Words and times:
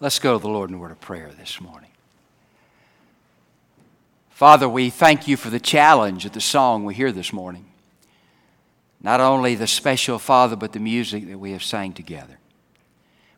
Let's 0.00 0.20
go 0.20 0.38
to 0.38 0.38
the 0.40 0.48
Lord 0.48 0.70
in 0.70 0.76
a 0.76 0.78
word 0.78 0.92
of 0.92 1.00
prayer 1.00 1.32
this 1.36 1.60
morning. 1.60 1.90
Father, 4.30 4.68
we 4.68 4.90
thank 4.90 5.26
you 5.26 5.36
for 5.36 5.50
the 5.50 5.58
challenge 5.58 6.24
of 6.24 6.32
the 6.32 6.40
song 6.40 6.84
we 6.84 6.94
hear 6.94 7.10
this 7.10 7.32
morning. 7.32 7.64
Not 9.02 9.20
only 9.20 9.56
the 9.56 9.66
special, 9.66 10.20
Father, 10.20 10.54
but 10.54 10.72
the 10.72 10.78
music 10.78 11.26
that 11.28 11.38
we 11.38 11.50
have 11.50 11.64
sang 11.64 11.92
together. 11.92 12.38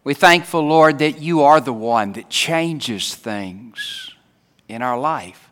We're 0.04 0.14
thankful, 0.14 0.60
Lord, 0.60 0.98
that 0.98 1.18
you 1.18 1.40
are 1.42 1.62
the 1.62 1.72
one 1.72 2.12
that 2.12 2.28
changes 2.28 3.14
things 3.14 4.14
in 4.68 4.82
our 4.82 4.98
life. 4.98 5.48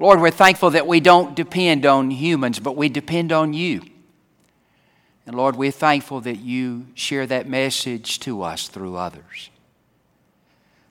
Lord, 0.00 0.20
we're 0.20 0.32
thankful 0.32 0.70
that 0.70 0.88
we 0.88 0.98
don't 0.98 1.36
depend 1.36 1.86
on 1.86 2.10
humans, 2.10 2.58
but 2.58 2.76
we 2.76 2.88
depend 2.88 3.30
on 3.30 3.52
you. 3.52 3.82
And 5.26 5.36
Lord, 5.36 5.56
we're 5.56 5.70
thankful 5.70 6.20
that 6.22 6.36
you 6.36 6.86
share 6.94 7.26
that 7.26 7.48
message 7.48 8.20
to 8.20 8.42
us 8.42 8.68
through 8.68 8.96
others. 8.96 9.50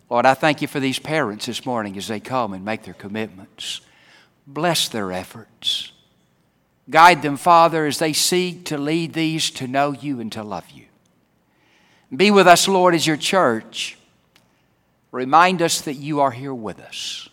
Lord, 0.09 0.25
I 0.25 0.33
thank 0.33 0.61
you 0.61 0.67
for 0.67 0.79
these 0.79 0.99
parents 0.99 1.45
this 1.45 1.65
morning 1.65 1.97
as 1.97 2.07
they 2.07 2.19
come 2.19 2.53
and 2.53 2.65
make 2.65 2.83
their 2.83 2.93
commitments. 2.93 3.81
Bless 4.45 4.89
their 4.89 5.11
efforts. 5.11 5.91
Guide 6.89 7.21
them, 7.21 7.37
Father, 7.37 7.85
as 7.85 7.99
they 7.99 8.13
seek 8.13 8.65
to 8.65 8.77
lead 8.77 9.13
these 9.13 9.49
to 9.51 9.67
know 9.67 9.91
you 9.91 10.19
and 10.19 10.31
to 10.33 10.43
love 10.43 10.69
you. 10.69 10.85
Be 12.15 12.29
with 12.29 12.47
us, 12.47 12.67
Lord, 12.67 12.93
as 12.93 13.07
your 13.07 13.17
church. 13.17 13.97
Remind 15.11 15.61
us 15.61 15.81
that 15.81 15.93
you 15.93 16.19
are 16.19 16.31
here 16.31 16.53
with 16.53 16.79
us. 16.79 17.29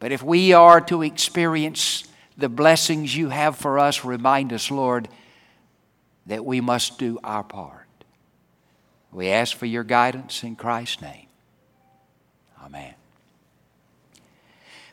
But 0.00 0.12
if 0.12 0.22
we 0.22 0.52
are 0.52 0.80
to 0.82 1.02
experience 1.02 2.04
the 2.36 2.48
blessings 2.48 3.14
you 3.14 3.28
have 3.28 3.56
for 3.56 3.78
us, 3.78 4.04
remind 4.04 4.52
us, 4.52 4.70
Lord, 4.70 5.08
that 6.30 6.44
we 6.44 6.60
must 6.60 6.96
do 6.96 7.18
our 7.24 7.42
part. 7.42 7.88
We 9.10 9.30
ask 9.30 9.56
for 9.56 9.66
your 9.66 9.82
guidance 9.82 10.44
in 10.44 10.54
Christ's 10.54 11.02
name. 11.02 11.26
Amen. 12.64 12.94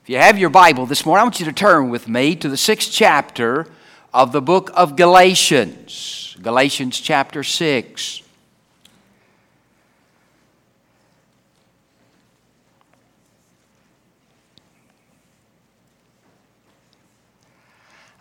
If 0.01 0.09
you 0.09 0.17
have 0.17 0.39
your 0.39 0.49
Bible 0.49 0.87
this 0.87 1.05
morning, 1.05 1.21
I 1.21 1.23
want 1.25 1.39
you 1.39 1.45
to 1.45 1.53
turn 1.53 1.91
with 1.91 2.07
me 2.07 2.35
to 2.37 2.49
the 2.49 2.57
sixth 2.57 2.89
chapter 2.91 3.67
of 4.15 4.31
the 4.31 4.41
book 4.41 4.71
of 4.73 4.95
Galatians. 4.95 6.35
Galatians 6.41 6.99
chapter 6.99 7.43
6. 7.43 8.23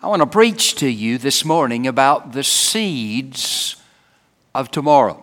I 0.06 0.08
want 0.08 0.22
to 0.22 0.26
preach 0.26 0.76
to 0.76 0.88
you 0.88 1.18
this 1.18 1.44
morning 1.44 1.88
about 1.88 2.32
the 2.32 2.44
seeds 2.44 3.74
of 4.54 4.70
tomorrow. 4.70 5.20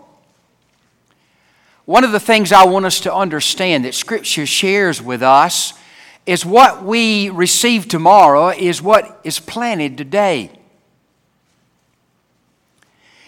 One 1.86 2.04
of 2.04 2.12
the 2.12 2.20
things 2.20 2.52
I 2.52 2.66
want 2.66 2.86
us 2.86 3.00
to 3.00 3.16
understand 3.16 3.86
that 3.86 3.96
Scripture 3.96 4.46
shares 4.46 5.02
with 5.02 5.24
us 5.24 5.74
is 6.26 6.46
what 6.46 6.84
we 6.84 7.30
receive 7.30 7.88
tomorrow 7.88 8.50
is 8.50 8.82
what 8.82 9.22
is 9.24 9.40
planted 9.40 9.98
today. 9.98 10.52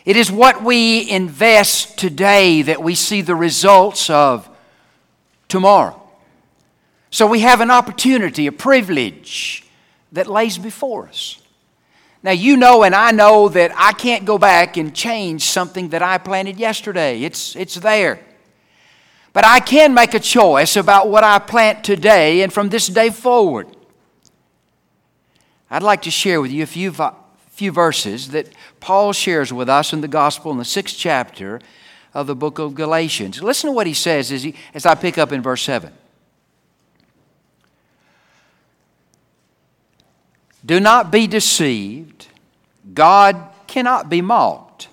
It 0.03 0.17
is 0.17 0.29
what 0.29 0.61
we 0.61 1.09
invest 1.09 1.97
today 1.97 2.63
that 2.63 2.83
we 2.83 2.95
see 2.95 3.21
the 3.21 3.33
results 3.33 4.09
of 4.09 4.49
tomorrow. 5.47 6.01
So 7.11 7.25
we 7.25 7.39
have 7.39 7.61
an 7.61 7.71
opportunity, 7.71 8.45
a 8.45 8.51
privilege 8.51 9.65
that 10.11 10.27
lays 10.27 10.57
before 10.57 11.07
us. 11.07 11.39
Now, 12.25 12.31
you 12.31 12.57
know, 12.57 12.81
and 12.81 12.95
I 12.95 13.11
know 13.11 13.49
that 13.49 13.71
I 13.75 13.91
can't 13.91 14.25
go 14.25 14.39
back 14.39 14.77
and 14.77 14.95
change 14.95 15.43
something 15.43 15.89
that 15.89 16.01
I 16.01 16.17
planted 16.17 16.57
yesterday. 16.57 17.21
It's, 17.21 17.55
it's 17.55 17.75
there. 17.75 18.19
But 19.31 19.45
I 19.45 19.59
can 19.59 19.93
make 19.93 20.15
a 20.15 20.19
choice 20.19 20.75
about 20.75 21.07
what 21.07 21.23
I 21.23 21.37
plant 21.37 21.83
today 21.83 22.41
and 22.41 22.51
from 22.51 22.69
this 22.69 22.87
day 22.87 23.11
forward. 23.11 23.67
I'd 25.69 25.83
like 25.83 26.01
to 26.01 26.09
share 26.09 26.41
with 26.41 26.51
you 26.51 26.63
a 26.63 26.65
few, 26.65 26.91
few 27.51 27.71
verses 27.71 28.29
that 28.29 28.49
Paul 28.79 29.13
shares 29.13 29.53
with 29.53 29.69
us 29.69 29.93
in 29.93 30.01
the 30.01 30.07
gospel 30.07 30.51
in 30.51 30.57
the 30.57 30.65
sixth 30.65 30.95
chapter 30.97 31.61
of 32.11 32.25
the 32.25 32.35
book 32.35 32.57
of 32.57 32.73
Galatians. 32.73 33.39
Listen 33.43 33.69
to 33.69 33.71
what 33.71 33.85
he 33.85 33.93
says 33.93 34.31
as, 34.31 34.41
he, 34.41 34.55
as 34.73 34.87
I 34.87 34.95
pick 34.95 35.19
up 35.19 35.31
in 35.31 35.43
verse 35.43 35.61
7. 35.61 35.93
Do 40.65 40.79
not 40.79 41.11
be 41.11 41.27
deceived. 41.27 42.14
God 42.93 43.49
cannot 43.67 44.09
be 44.09 44.21
mocked. 44.21 44.87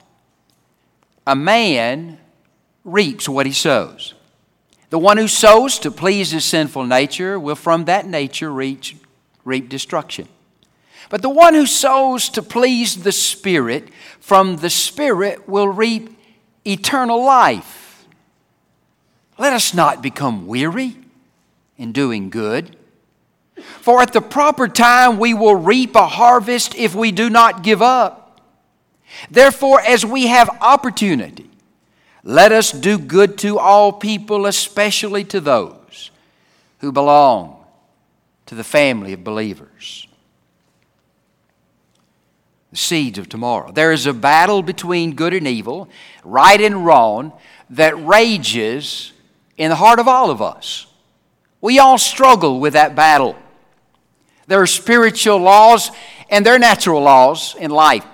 A 1.27 1.37
man 1.37 2.19
reaps 2.85 3.29
what 3.29 3.47
he 3.47 3.53
sows. 3.53 4.15
The 4.91 4.99
one 4.99 5.17
who 5.17 5.29
sows 5.29 5.79
to 5.81 5.91
please 5.91 6.33
his 6.33 6.45
sinful 6.45 6.85
nature 6.85 7.39
will 7.39 7.55
from 7.55 7.87
that 7.87 8.07
nature 8.07 8.53
reach, 8.53 8.97
reap 9.45 9.69
destruction. 9.69 10.29
But 11.09 11.23
the 11.23 11.31
one 11.31 11.55
who 11.55 11.67
sows 11.67 12.29
to 12.31 12.43
please 12.43 13.03
the 13.03 13.13
Spirit 13.13 13.89
from 14.21 14.57
the 14.57 14.71
Spirit 14.71 15.49
will 15.49 15.69
reap 15.69 16.19
eternal 16.67 17.25
life. 17.25 18.07
Let 19.39 19.53
us 19.53 19.75
not 19.75 20.03
become 20.03 20.47
weary 20.47 20.97
in 21.77 21.93
doing 21.93 22.31
good. 22.31 22.77
For 23.57 24.01
at 24.01 24.13
the 24.13 24.21
proper 24.21 24.69
time 24.69 25.19
we 25.19 25.35
will 25.35 25.55
reap 25.55 25.95
a 25.95 26.07
harvest 26.07 26.75
if 26.75 26.95
we 26.95 27.13
do 27.13 27.29
not 27.31 27.63
give 27.63 27.83
up. 27.83 28.41
Therefore, 29.31 29.81
as 29.81 30.05
we 30.05 30.29
have 30.29 30.49
opportunity, 30.61 31.51
let 32.25 32.53
us 32.53 32.73
do 32.73 32.99
good 32.99 33.37
to 33.39 33.59
all 33.59 33.93
people, 33.93 34.47
especially 34.47 35.25
to 35.25 35.41
those 35.41 36.11
who 36.79 36.93
belong 36.93 37.65
to 38.47 38.55
the 38.55 38.65
family 38.65 39.13
of 39.13 39.25
believers. 39.25 40.07
The 42.71 42.77
seeds 42.77 43.19
of 43.19 43.29
tomorrow. 43.29 43.71
There 43.71 43.93
is 43.93 44.07
a 44.07 44.15
battle 44.15 44.63
between 44.63 45.15
good 45.15 45.35
and 45.35 45.47
evil, 45.47 45.89
right 46.25 46.61
and 46.61 46.87
wrong, 46.87 47.33
that 47.71 48.03
rages 48.05 49.13
in 49.59 49.69
the 49.69 49.77
heart 49.77 49.99
of 49.99 50.09
all 50.09 50.31
of 50.31 50.41
us. 50.41 50.87
We 51.61 51.79
all 51.79 51.99
struggle 51.99 52.61
with 52.61 52.73
that 52.73 52.95
battle. 52.95 53.37
There 54.53 54.61
are 54.61 54.67
spiritual 54.67 55.39
laws 55.39 55.91
and 56.29 56.45
there 56.45 56.55
are 56.55 56.59
natural 56.59 57.01
laws 57.01 57.57
in 57.59 57.71
life. 57.71 58.05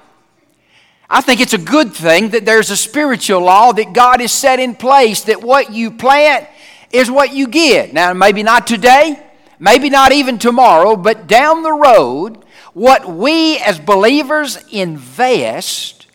I 1.10 1.20
think 1.20 1.40
it's 1.40 1.52
a 1.52 1.58
good 1.58 1.92
thing 1.92 2.28
that 2.28 2.44
there's 2.44 2.70
a 2.70 2.76
spiritual 2.76 3.40
law 3.40 3.72
that 3.72 3.92
God 3.92 4.20
has 4.20 4.30
set 4.30 4.60
in 4.60 4.76
place 4.76 5.22
that 5.22 5.42
what 5.42 5.72
you 5.72 5.90
plant 5.90 6.46
is 6.92 7.10
what 7.10 7.34
you 7.34 7.48
get. 7.48 7.92
Now, 7.92 8.12
maybe 8.12 8.44
not 8.44 8.68
today, 8.68 9.20
maybe 9.58 9.90
not 9.90 10.12
even 10.12 10.38
tomorrow, 10.38 10.94
but 10.94 11.26
down 11.26 11.64
the 11.64 11.72
road, 11.72 12.44
what 12.72 13.12
we 13.12 13.58
as 13.58 13.80
believers 13.80 14.58
invest 14.70 16.06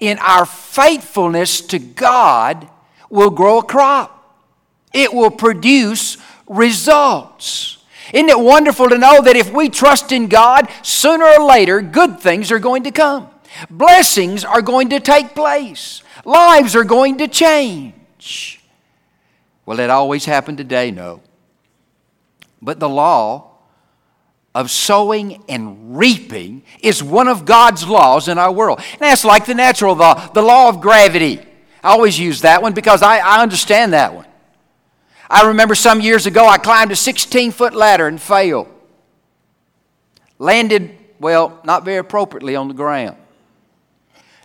in 0.00 0.18
our 0.18 0.44
faithfulness 0.44 1.62
to 1.62 1.78
God 1.78 2.68
will 3.08 3.30
grow 3.30 3.60
a 3.60 3.64
crop. 3.64 4.36
It 4.92 5.14
will 5.14 5.30
produce 5.30 6.18
results. 6.46 7.78
Isn't 8.12 8.28
it 8.28 8.38
wonderful 8.38 8.88
to 8.88 8.98
know 8.98 9.22
that 9.22 9.36
if 9.36 9.52
we 9.52 9.68
trust 9.68 10.12
in 10.12 10.28
God, 10.28 10.68
sooner 10.82 11.24
or 11.24 11.44
later, 11.44 11.80
good 11.80 12.20
things 12.20 12.50
are 12.50 12.58
going 12.58 12.84
to 12.84 12.90
come? 12.90 13.30
Blessings 13.70 14.44
are 14.44 14.62
going 14.62 14.90
to 14.90 15.00
take 15.00 15.34
place. 15.34 16.02
Lives 16.24 16.74
are 16.74 16.84
going 16.84 17.18
to 17.18 17.28
change. 17.28 18.60
Will 19.66 19.80
it 19.80 19.90
always 19.90 20.24
happen 20.24 20.56
today? 20.56 20.90
No. 20.90 21.20
But 22.60 22.80
the 22.80 22.88
law 22.88 23.52
of 24.54 24.70
sowing 24.70 25.42
and 25.48 25.96
reaping 25.96 26.62
is 26.80 27.02
one 27.02 27.28
of 27.28 27.44
God's 27.44 27.86
laws 27.88 28.28
in 28.28 28.38
our 28.38 28.52
world. 28.52 28.80
And 28.92 29.00
that's 29.00 29.24
like 29.24 29.46
the 29.46 29.54
natural 29.54 29.94
law, 29.94 30.28
the 30.32 30.42
law 30.42 30.68
of 30.68 30.80
gravity. 30.80 31.40
I 31.82 31.90
always 31.90 32.18
use 32.18 32.42
that 32.42 32.62
one 32.62 32.74
because 32.74 33.02
I, 33.02 33.18
I 33.18 33.42
understand 33.42 33.92
that 33.92 34.14
one. 34.14 34.26
I 35.32 35.46
remember 35.46 35.74
some 35.74 36.02
years 36.02 36.26
ago 36.26 36.46
I 36.46 36.58
climbed 36.58 36.92
a 36.92 36.96
16 36.96 37.52
foot 37.52 37.74
ladder 37.74 38.06
and 38.06 38.20
failed. 38.20 38.68
Landed, 40.38 40.90
well, 41.18 41.58
not 41.64 41.86
very 41.86 41.96
appropriately 41.96 42.54
on 42.54 42.68
the 42.68 42.74
ground. 42.74 43.16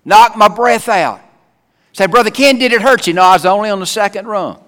Knocked 0.05 0.37
my 0.37 0.47
breath 0.47 0.87
out. 0.87 1.19
Said, 1.91 2.09
Brother 2.09 2.31
Ken, 2.31 2.57
did 2.57 2.71
it 2.71 2.81
hurt 2.81 3.05
you? 3.05 3.13
No, 3.13 3.23
I 3.23 3.33
was 3.33 3.45
only 3.45 3.69
on 3.69 3.81
the 3.81 3.85
second 3.85 4.27
rung. 4.27 4.63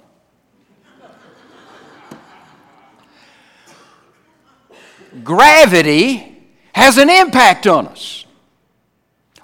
Gravity 5.23 6.37
has 6.73 6.97
an 6.97 7.09
impact 7.09 7.65
on 7.65 7.87
us. 7.87 8.25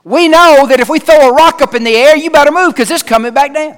We 0.04 0.27
know 0.27 0.68
that 0.68 0.81
if 0.81 0.89
we 0.89 1.00
throw 1.00 1.30
a 1.30 1.33
rock 1.33 1.62
up 1.62 1.74
in 1.74 1.86
the 1.86 1.95
air, 1.95 2.18
you 2.18 2.30
better 2.30 2.51
move 2.51 2.74
because 2.74 2.92
it's 2.92 3.01
coming 3.01 3.33
back 3.33 3.54
down. 3.54 3.77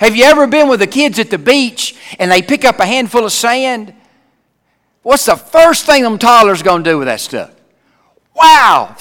Have 0.00 0.16
you 0.16 0.24
ever 0.24 0.46
been 0.46 0.68
with 0.68 0.80
the 0.80 0.86
kids 0.86 1.18
at 1.18 1.30
the 1.30 1.38
beach 1.38 1.94
and 2.18 2.30
they 2.30 2.42
pick 2.42 2.64
up 2.64 2.78
a 2.78 2.86
handful 2.86 3.24
of 3.24 3.32
sand? 3.32 3.94
What's 5.02 5.26
the 5.26 5.36
first 5.36 5.86
thing 5.86 6.02
them 6.02 6.18
toddlers 6.18 6.62
going 6.62 6.84
to 6.84 6.90
do 6.90 6.98
with 6.98 7.06
that 7.06 7.20
stuff? 7.20 7.54
Wow! 8.34 8.96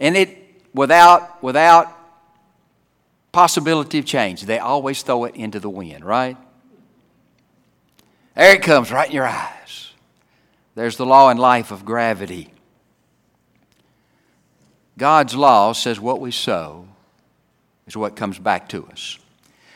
And 0.00 0.16
it, 0.16 0.38
without, 0.74 1.42
without 1.42 1.96
possibility 3.32 3.98
of 3.98 4.04
change, 4.04 4.42
they 4.42 4.58
always 4.58 5.02
throw 5.02 5.24
it 5.24 5.34
into 5.34 5.60
the 5.60 5.70
wind, 5.70 6.04
right? 6.04 6.36
There 8.34 8.54
it 8.54 8.62
comes, 8.62 8.92
right 8.92 9.08
in 9.08 9.14
your 9.14 9.26
eyes. 9.26 9.92
There's 10.74 10.96
the 10.96 11.06
law 11.06 11.30
and 11.30 11.40
life 11.40 11.70
of 11.70 11.84
gravity. 11.84 12.52
God's 14.96 15.34
law 15.34 15.72
says 15.72 15.98
what 16.00 16.20
we 16.20 16.30
sow 16.30 16.87
is 17.88 17.96
what 17.96 18.14
comes 18.14 18.38
back 18.38 18.68
to 18.68 18.86
us. 18.86 19.18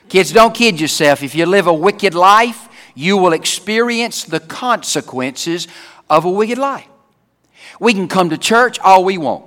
Kids, 0.08 0.32
don't 0.32 0.54
kid 0.54 0.80
yourself. 0.80 1.22
If 1.22 1.34
you 1.34 1.46
live 1.46 1.66
a 1.66 1.72
wicked 1.72 2.14
life, 2.14 2.68
you 2.94 3.16
will 3.16 3.32
experience 3.32 4.24
the 4.24 4.40
consequences 4.40 5.66
of 6.10 6.24
a 6.24 6.30
wicked 6.30 6.58
life. 6.58 6.86
We 7.80 7.94
can 7.94 8.08
come 8.08 8.30
to 8.30 8.38
church 8.38 8.78
all 8.80 9.04
we 9.04 9.18
want. 9.18 9.46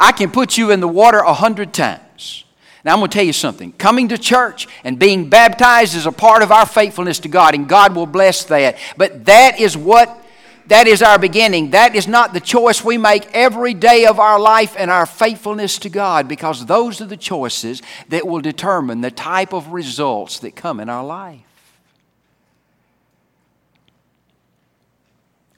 I 0.00 0.12
can 0.12 0.30
put 0.30 0.56
you 0.56 0.70
in 0.70 0.80
the 0.80 0.88
water 0.88 1.18
a 1.18 1.34
hundred 1.34 1.74
times. 1.74 2.44
Now, 2.84 2.94
I'm 2.94 3.00
going 3.00 3.10
to 3.10 3.14
tell 3.14 3.26
you 3.26 3.32
something. 3.32 3.72
Coming 3.72 4.08
to 4.08 4.18
church 4.18 4.68
and 4.84 4.98
being 4.98 5.28
baptized 5.28 5.94
is 5.94 6.06
a 6.06 6.12
part 6.12 6.42
of 6.42 6.50
our 6.50 6.64
faithfulness 6.64 7.18
to 7.20 7.28
God, 7.28 7.54
and 7.54 7.68
God 7.68 7.94
will 7.94 8.06
bless 8.06 8.44
that. 8.44 8.78
But 8.96 9.26
that 9.26 9.60
is 9.60 9.76
what, 9.76 10.24
that 10.68 10.86
is 10.86 11.02
our 11.02 11.18
beginning. 11.18 11.70
That 11.70 11.94
is 11.94 12.06
not 12.06 12.32
the 12.32 12.40
choice 12.40 12.84
we 12.84 12.98
make 12.98 13.26
every 13.34 13.74
day 13.74 14.06
of 14.06 14.18
our 14.20 14.38
life 14.38 14.74
and 14.78 14.90
our 14.90 15.06
faithfulness 15.06 15.78
to 15.80 15.88
God, 15.88 16.28
because 16.28 16.66
those 16.66 17.00
are 17.00 17.06
the 17.06 17.16
choices 17.16 17.82
that 18.08 18.26
will 18.26 18.40
determine 18.40 19.00
the 19.00 19.10
type 19.10 19.52
of 19.52 19.72
results 19.72 20.38
that 20.40 20.54
come 20.56 20.80
in 20.80 20.88
our 20.88 21.04
life. 21.04 21.40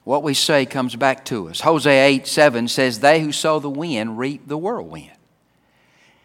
What 0.03 0.23
we 0.23 0.33
say 0.33 0.65
comes 0.65 0.95
back 0.95 1.25
to 1.25 1.49
us. 1.49 1.61
Hosea 1.61 2.05
8 2.05 2.27
7 2.27 2.67
says, 2.67 2.99
They 2.99 3.21
who 3.21 3.31
sow 3.31 3.59
the 3.59 3.69
wind 3.69 4.17
reap 4.17 4.47
the 4.47 4.57
whirlwind. 4.57 5.11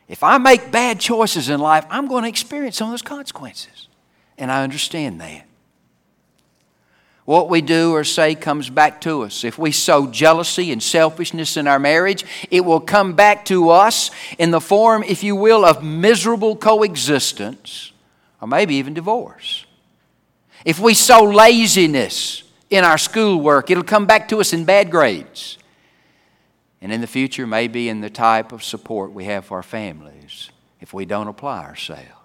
If 0.08 0.22
I 0.22 0.38
make 0.38 0.70
bad 0.70 1.00
choices 1.00 1.48
in 1.48 1.60
life, 1.60 1.84
I'm 1.90 2.06
going 2.06 2.22
to 2.22 2.28
experience 2.28 2.76
some 2.76 2.88
of 2.88 2.92
those 2.92 3.02
consequences. 3.02 3.88
And 4.38 4.50
I 4.50 4.62
understand 4.62 5.20
that. 5.20 5.45
What 7.26 7.50
we 7.50 7.60
do 7.60 7.92
or 7.92 8.04
say 8.04 8.36
comes 8.36 8.70
back 8.70 9.00
to 9.02 9.22
us. 9.22 9.42
If 9.42 9.58
we 9.58 9.72
sow 9.72 10.06
jealousy 10.06 10.70
and 10.70 10.80
selfishness 10.80 11.56
in 11.56 11.66
our 11.66 11.80
marriage, 11.80 12.24
it 12.52 12.64
will 12.64 12.80
come 12.80 13.14
back 13.14 13.44
to 13.46 13.70
us 13.70 14.12
in 14.38 14.52
the 14.52 14.60
form, 14.60 15.02
if 15.02 15.24
you 15.24 15.34
will, 15.34 15.64
of 15.64 15.82
miserable 15.82 16.54
coexistence 16.54 17.92
or 18.40 18.46
maybe 18.46 18.76
even 18.76 18.94
divorce. 18.94 19.66
If 20.64 20.78
we 20.78 20.94
sow 20.94 21.24
laziness 21.24 22.44
in 22.70 22.84
our 22.84 22.98
schoolwork, 22.98 23.70
it'll 23.72 23.82
come 23.82 24.06
back 24.06 24.28
to 24.28 24.40
us 24.40 24.52
in 24.52 24.64
bad 24.64 24.88
grades 24.88 25.58
and 26.80 26.92
in 26.92 27.00
the 27.00 27.06
future, 27.08 27.44
maybe 27.44 27.88
in 27.88 28.02
the 28.02 28.10
type 28.10 28.52
of 28.52 28.62
support 28.62 29.12
we 29.12 29.24
have 29.24 29.44
for 29.44 29.56
our 29.56 29.62
families 29.64 30.50
if 30.80 30.94
we 30.94 31.04
don't 31.04 31.26
apply 31.26 31.64
ourselves. 31.64 32.15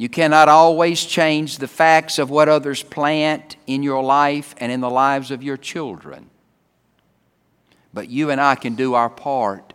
You 0.00 0.08
cannot 0.08 0.48
always 0.48 1.04
change 1.04 1.58
the 1.58 1.68
facts 1.68 2.18
of 2.18 2.30
what 2.30 2.48
others 2.48 2.82
plant 2.82 3.58
in 3.66 3.82
your 3.82 4.02
life 4.02 4.54
and 4.56 4.72
in 4.72 4.80
the 4.80 4.88
lives 4.88 5.30
of 5.30 5.42
your 5.42 5.58
children. 5.58 6.30
But 7.92 8.08
you 8.08 8.30
and 8.30 8.40
I 8.40 8.54
can 8.54 8.76
do 8.76 8.94
our 8.94 9.10
part 9.10 9.74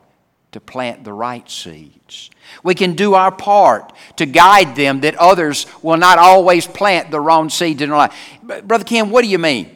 to 0.51 0.59
plant 0.59 1.03
the 1.03 1.13
right 1.13 1.47
seeds. 1.47 2.31
We 2.63 2.73
can 2.73 2.95
do 2.95 3.13
our 3.13 3.31
part 3.31 3.93
to 4.15 4.25
guide 4.25 4.75
them 4.75 5.01
that 5.01 5.13
others 5.17 5.67
will 5.83 5.97
not 5.97 6.17
always 6.17 6.65
plant 6.65 7.11
the 7.11 7.19
wrong 7.19 7.51
seeds 7.51 7.83
in 7.83 7.89
their 7.89 7.97
life. 7.99 8.15
Brother 8.41 8.83
Ken, 8.83 9.11
what 9.11 9.21
do 9.21 9.27
you 9.27 9.37
mean? 9.37 9.75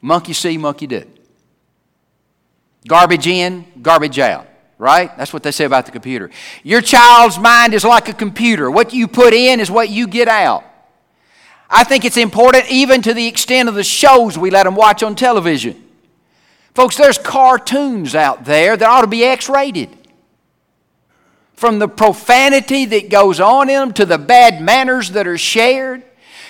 Monkey 0.00 0.32
see, 0.32 0.58
monkey 0.58 0.88
do. 0.88 1.04
Garbage 2.88 3.28
in, 3.28 3.64
garbage 3.80 4.18
out, 4.18 4.48
right? 4.84 5.16
That's 5.16 5.32
what 5.32 5.42
they 5.42 5.50
say 5.50 5.64
about 5.64 5.86
the 5.86 5.92
computer. 5.92 6.30
Your 6.62 6.82
child's 6.82 7.38
mind 7.38 7.72
is 7.72 7.84
like 7.84 8.10
a 8.10 8.12
computer. 8.12 8.70
What 8.70 8.92
you 8.92 9.08
put 9.08 9.32
in 9.32 9.58
is 9.58 9.70
what 9.70 9.88
you 9.88 10.06
get 10.06 10.28
out. 10.28 10.62
I 11.70 11.84
think 11.84 12.04
it's 12.04 12.18
important 12.18 12.70
even 12.70 13.00
to 13.00 13.14
the 13.14 13.26
extent 13.26 13.70
of 13.70 13.74
the 13.74 13.82
shows 13.82 14.36
we 14.36 14.50
let 14.50 14.64
them 14.64 14.74
watch 14.74 15.02
on 15.02 15.16
television. 15.16 15.82
Folks, 16.74 16.98
there's 16.98 17.16
cartoons 17.16 18.14
out 18.14 18.44
there 18.44 18.76
that 18.76 18.86
ought 18.86 19.00
to 19.00 19.06
be 19.06 19.24
X 19.24 19.48
rated. 19.48 19.88
From 21.54 21.78
the 21.78 21.88
profanity 21.88 22.84
that 22.84 23.08
goes 23.08 23.40
on 23.40 23.70
in 23.70 23.76
them 23.76 23.92
to 23.94 24.04
the 24.04 24.18
bad 24.18 24.60
manners 24.60 25.12
that 25.12 25.26
are 25.26 25.38
shared 25.38 26.02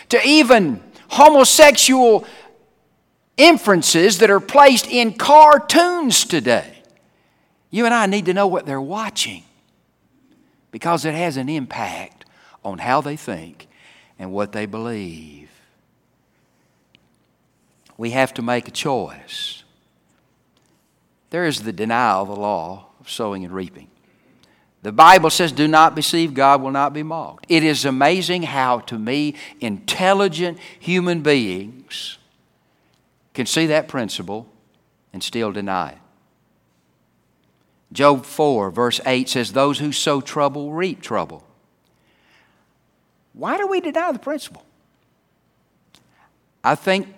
to 0.09 0.21
even 0.27 0.83
homosexual 1.09 2.27
inferences 3.37 4.19
that 4.19 4.31
are 4.31 4.41
placed 4.41 4.89
in 4.89 5.13
cartoons 5.13 6.25
today. 6.25 6.74
You 7.75 7.87
and 7.87 7.93
I 7.93 8.07
need 8.07 8.27
to 8.27 8.33
know 8.33 8.47
what 8.47 8.67
they're 8.67 8.81
watching 8.81 9.43
because 10.71 11.05
it 11.05 11.13
has 11.13 11.37
an 11.37 11.49
impact 11.49 12.25
on 12.65 12.79
how 12.79 13.01
they 13.01 13.17
think 13.17 13.67
and 14.17 14.31
what 14.31 14.53
they 14.53 14.65
believe. 14.65 15.51
We 17.97 18.11
have 18.11 18.33
to 18.35 18.43
make 18.43 18.69
a 18.69 18.71
choice. 18.71 19.65
There 21.31 21.47
is 21.47 21.65
the 21.65 21.73
denial 21.73 22.23
of 22.23 22.29
the 22.29 22.37
law 22.37 22.91
of 23.01 23.11
sowing 23.11 23.45
and 23.45 23.53
reaping. 23.53 23.89
The 24.83 24.93
Bible 24.93 25.31
says, 25.31 25.51
Do 25.51 25.67
not 25.67 25.97
deceive, 25.97 26.33
God 26.33 26.63
will 26.63 26.71
not 26.71 26.93
be 26.93 27.03
mocked. 27.03 27.47
It 27.49 27.65
is 27.65 27.85
amazing 27.85 28.45
how, 28.45 28.79
to 28.83 28.97
me, 28.97 29.35
intelligent 29.61 30.61
human 30.79 31.23
beings 31.23 32.19
can 33.33 33.47
see 33.47 33.67
that 33.67 33.89
principle 33.89 34.47
and 35.13 35.25
still 35.25 35.51
deny 35.51 35.89
it. 35.89 35.99
Job 37.95 38.27
4, 38.27 38.73
verse 38.73 39.01
8 39.07 39.29
says, 39.29 39.53
Those 39.53 39.79
who 39.79 39.93
sow 39.93 40.21
trouble 40.21 40.73
reap 40.73 41.01
trouble. 41.01 41.45
Why 43.33 43.57
do 43.57 43.69
we 43.69 43.81
deny 43.81 44.11
the 44.11 44.19
principle? 44.19 44.65
I 46.63 46.75
think 46.75 47.15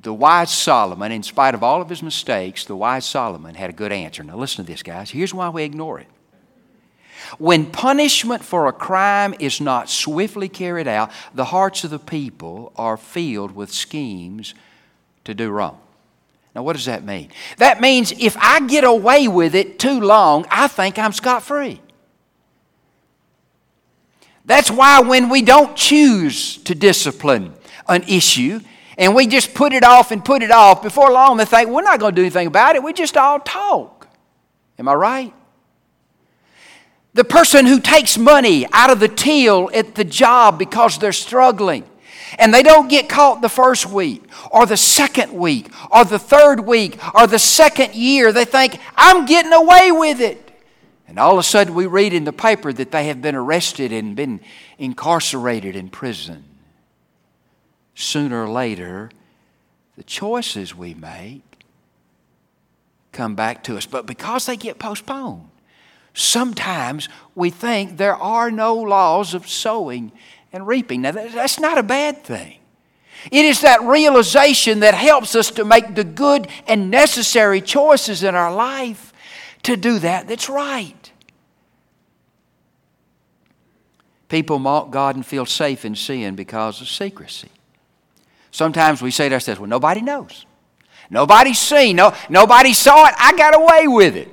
the 0.00 0.14
wise 0.14 0.52
Solomon, 0.52 1.10
in 1.10 1.24
spite 1.24 1.54
of 1.54 1.64
all 1.64 1.82
of 1.82 1.88
his 1.88 2.02
mistakes, 2.02 2.64
the 2.64 2.76
wise 2.76 3.04
Solomon 3.04 3.56
had 3.56 3.70
a 3.70 3.72
good 3.72 3.90
answer. 3.90 4.22
Now, 4.22 4.36
listen 4.36 4.64
to 4.64 4.70
this, 4.70 4.84
guys. 4.84 5.10
Here's 5.10 5.34
why 5.34 5.48
we 5.48 5.64
ignore 5.64 5.98
it. 5.98 6.06
When 7.38 7.66
punishment 7.66 8.44
for 8.44 8.68
a 8.68 8.72
crime 8.72 9.34
is 9.40 9.60
not 9.60 9.90
swiftly 9.90 10.48
carried 10.48 10.86
out, 10.86 11.10
the 11.34 11.46
hearts 11.46 11.82
of 11.82 11.90
the 11.90 11.98
people 11.98 12.72
are 12.76 12.96
filled 12.96 13.56
with 13.56 13.72
schemes 13.72 14.54
to 15.24 15.34
do 15.34 15.50
wrong. 15.50 15.80
Now, 16.54 16.62
what 16.62 16.76
does 16.76 16.84
that 16.84 17.04
mean? 17.04 17.30
That 17.58 17.80
means 17.80 18.12
if 18.12 18.36
I 18.38 18.60
get 18.60 18.84
away 18.84 19.26
with 19.26 19.54
it 19.54 19.78
too 19.78 20.00
long, 20.00 20.46
I 20.50 20.68
think 20.68 20.98
I'm 20.98 21.12
scot 21.12 21.42
free. 21.42 21.80
That's 24.44 24.70
why 24.70 25.00
when 25.00 25.30
we 25.30 25.42
don't 25.42 25.74
choose 25.74 26.58
to 26.58 26.74
discipline 26.74 27.54
an 27.88 28.04
issue 28.04 28.60
and 28.96 29.14
we 29.14 29.26
just 29.26 29.54
put 29.54 29.72
it 29.72 29.82
off 29.82 30.12
and 30.12 30.24
put 30.24 30.42
it 30.42 30.52
off, 30.52 30.82
before 30.82 31.10
long 31.10 31.36
they 31.38 31.44
think 31.44 31.70
we're 31.70 31.82
not 31.82 31.98
going 31.98 32.14
to 32.14 32.16
do 32.16 32.22
anything 32.22 32.46
about 32.46 32.76
it. 32.76 32.82
We 32.82 32.92
just 32.92 33.16
all 33.16 33.40
talk. 33.40 34.06
Am 34.78 34.88
I 34.88 34.94
right? 34.94 35.34
The 37.14 37.24
person 37.24 37.66
who 37.66 37.80
takes 37.80 38.16
money 38.18 38.66
out 38.72 38.90
of 38.90 39.00
the 39.00 39.08
till 39.08 39.70
at 39.74 39.94
the 39.94 40.04
job 40.04 40.58
because 40.58 40.98
they're 40.98 41.12
struggling 41.12 41.84
and 42.38 42.52
they 42.52 42.62
don't 42.62 42.88
get 42.88 43.08
caught 43.08 43.40
the 43.40 43.48
first 43.48 43.86
week 43.86 44.22
or 44.50 44.66
the 44.66 44.76
second 44.76 45.32
week 45.32 45.70
or 45.90 46.04
the 46.04 46.18
third 46.18 46.60
week 46.60 46.98
or 47.14 47.26
the 47.26 47.38
second 47.38 47.94
year. 47.94 48.32
They 48.32 48.44
think, 48.44 48.78
I'm 48.96 49.26
getting 49.26 49.52
away 49.52 49.92
with 49.92 50.20
it. 50.20 50.40
And 51.06 51.18
all 51.18 51.32
of 51.32 51.38
a 51.38 51.42
sudden, 51.42 51.74
we 51.74 51.86
read 51.86 52.12
in 52.12 52.24
the 52.24 52.32
paper 52.32 52.72
that 52.72 52.90
they 52.90 53.06
have 53.06 53.22
been 53.22 53.34
arrested 53.34 53.92
and 53.92 54.16
been 54.16 54.40
incarcerated 54.78 55.76
in 55.76 55.88
prison. 55.88 56.44
Sooner 57.94 58.44
or 58.44 58.48
later, 58.48 59.10
the 59.96 60.02
choices 60.02 60.74
we 60.74 60.94
make 60.94 61.42
come 63.12 63.34
back 63.34 63.62
to 63.64 63.76
us. 63.76 63.86
But 63.86 64.06
because 64.06 64.46
they 64.46 64.56
get 64.56 64.78
postponed, 64.78 65.48
sometimes 66.12 67.08
we 67.34 67.50
think 67.50 67.96
there 67.96 68.16
are 68.16 68.50
no 68.50 68.74
laws 68.74 69.34
of 69.34 69.48
sowing 69.48 70.12
and 70.54 70.66
reaping. 70.68 71.02
Now, 71.02 71.10
that's 71.10 71.58
not 71.58 71.78
a 71.78 71.82
bad 71.82 72.22
thing. 72.22 72.58
It 73.30 73.44
is 73.44 73.62
that 73.62 73.82
realization 73.82 74.80
that 74.80 74.94
helps 74.94 75.34
us 75.34 75.50
to 75.52 75.64
make 75.64 75.94
the 75.94 76.04
good 76.04 76.46
and 76.68 76.90
necessary 76.90 77.60
choices 77.60 78.22
in 78.22 78.34
our 78.34 78.54
life 78.54 79.12
to 79.64 79.76
do 79.76 79.98
that 79.98 80.28
that's 80.28 80.48
right. 80.48 81.10
People 84.28 84.58
mock 84.58 84.90
God 84.90 85.16
and 85.16 85.26
feel 85.26 85.44
safe 85.44 85.84
in 85.84 85.96
sin 85.96 86.36
because 86.36 86.80
of 86.80 86.88
secrecy. 86.88 87.50
Sometimes 88.50 89.02
we 89.02 89.10
say 89.10 89.28
to 89.28 89.34
ourselves, 89.34 89.60
well, 89.60 89.68
nobody 89.68 90.02
knows. 90.02 90.46
Nobody's 91.10 91.58
seen. 91.58 91.96
No, 91.96 92.14
nobody 92.28 92.72
saw 92.72 93.06
it. 93.06 93.14
I 93.18 93.36
got 93.36 93.56
away 93.56 93.88
with 93.88 94.16
it. 94.16 94.28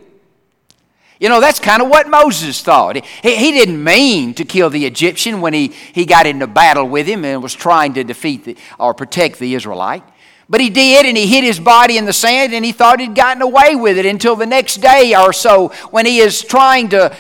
You 1.21 1.29
know, 1.29 1.39
that's 1.39 1.59
kind 1.59 1.83
of 1.83 1.87
what 1.87 2.09
Moses 2.09 2.61
thought. 2.61 2.95
He, 2.95 3.35
he 3.35 3.51
didn't 3.51 3.81
mean 3.81 4.33
to 4.33 4.43
kill 4.43 4.71
the 4.71 4.87
Egyptian 4.87 5.39
when 5.39 5.53
he, 5.53 5.67
he 5.67 6.03
got 6.03 6.25
into 6.25 6.47
battle 6.47 6.89
with 6.89 7.05
him 7.05 7.23
and 7.23 7.43
was 7.43 7.53
trying 7.53 7.93
to 7.93 8.03
defeat 8.03 8.43
the, 8.43 8.57
or 8.79 8.95
protect 8.95 9.37
the 9.37 9.53
Israelite. 9.53 10.03
But 10.49 10.61
he 10.61 10.71
did, 10.71 11.05
and 11.05 11.15
he 11.15 11.27
hid 11.27 11.43
his 11.43 11.59
body 11.59 11.99
in 11.99 12.05
the 12.05 12.11
sand, 12.11 12.53
and 12.53 12.65
he 12.65 12.71
thought 12.71 12.99
he'd 12.99 13.13
gotten 13.13 13.43
away 13.43 13.75
with 13.75 13.99
it 13.99 14.05
until 14.07 14.35
the 14.35 14.47
next 14.47 14.77
day 14.77 15.13
or 15.15 15.31
so 15.31 15.67
when 15.91 16.07
he 16.07 16.17
is 16.17 16.41
trying 16.41 16.89
to 16.89 17.15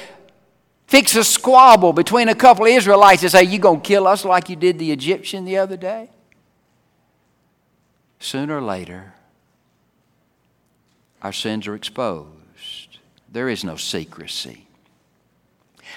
fix 0.87 1.15
a 1.15 1.23
squabble 1.23 1.93
between 1.93 2.27
a 2.27 2.35
couple 2.35 2.65
of 2.65 2.71
Israelites 2.71 3.21
and 3.21 3.31
say, 3.31 3.43
You 3.43 3.59
going 3.59 3.81
to 3.81 3.87
kill 3.87 4.07
us 4.07 4.25
like 4.25 4.49
you 4.49 4.55
did 4.55 4.79
the 4.79 4.91
Egyptian 4.91 5.45
the 5.45 5.57
other 5.57 5.77
day? 5.77 6.09
Sooner 8.19 8.57
or 8.57 8.61
later, 8.61 9.13
our 11.21 11.31
sins 11.31 11.67
are 11.67 11.75
exposed. 11.75 12.40
There 13.31 13.49
is 13.49 13.63
no 13.63 13.77
secrecy. 13.77 14.67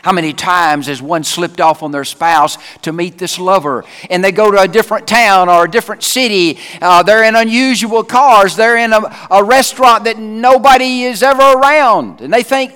How 0.03 0.13
many 0.13 0.33
times 0.33 0.87
has 0.87 1.01
one 1.01 1.25
slipped 1.25 1.61
off 1.61 1.83
on 1.83 1.91
their 1.91 2.05
spouse 2.05 2.59
to 2.83 2.93
meet 2.93 3.17
this 3.17 3.39
lover 3.39 3.85
and 4.11 4.23
they 4.23 4.33
go 4.33 4.51
to 4.51 4.61
a 4.61 4.69
different 4.69 5.07
town 5.07 5.49
or 5.49 5.65
a 5.65 5.71
different 5.71 6.03
city? 6.03 6.59
Uh, 6.81 7.03
they're 7.03 7.25
in 7.25 7.35
unusual 7.35 8.05
cars. 8.05 8.57
They're 8.57 8.77
in 8.77 8.93
a, 8.93 9.29
a 9.31 9.43
restaurant 9.43 10.05
that 10.05 10.19
nobody 10.19 11.05
is 11.05 11.23
ever 11.23 11.59
around. 11.59 12.21
And 12.21 12.33
they 12.33 12.43
think, 12.43 12.73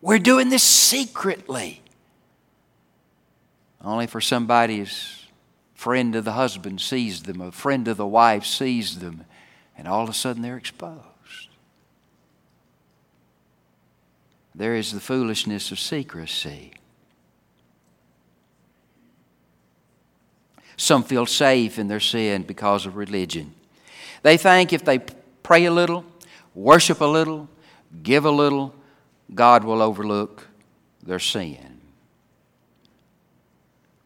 we're 0.00 0.18
doing 0.18 0.50
this 0.50 0.62
secretly. 0.62 1.80
Only 3.82 4.06
for 4.06 4.20
somebody's 4.20 5.24
friend 5.72 6.14
of 6.14 6.24
the 6.24 6.32
husband 6.32 6.80
sees 6.80 7.22
them, 7.22 7.40
a 7.40 7.52
friend 7.52 7.88
of 7.88 7.96
the 7.96 8.06
wife 8.06 8.44
sees 8.44 8.98
them, 8.98 9.24
and 9.76 9.88
all 9.88 10.02
of 10.02 10.10
a 10.10 10.14
sudden 10.14 10.42
they're 10.42 10.56
exposed. 10.56 11.13
There 14.54 14.74
is 14.74 14.92
the 14.92 15.00
foolishness 15.00 15.72
of 15.72 15.80
secrecy. 15.80 16.72
Some 20.76 21.02
feel 21.02 21.26
safe 21.26 21.78
in 21.78 21.88
their 21.88 22.00
sin 22.00 22.42
because 22.42 22.86
of 22.86 22.96
religion. 22.96 23.54
They 24.22 24.36
think 24.36 24.72
if 24.72 24.84
they 24.84 25.00
pray 25.42 25.64
a 25.66 25.70
little, 25.70 26.04
worship 26.54 27.00
a 27.00 27.04
little, 27.04 27.48
give 28.02 28.24
a 28.24 28.30
little, 28.30 28.74
God 29.34 29.64
will 29.64 29.82
overlook 29.82 30.46
their 31.02 31.18
sin. 31.18 31.80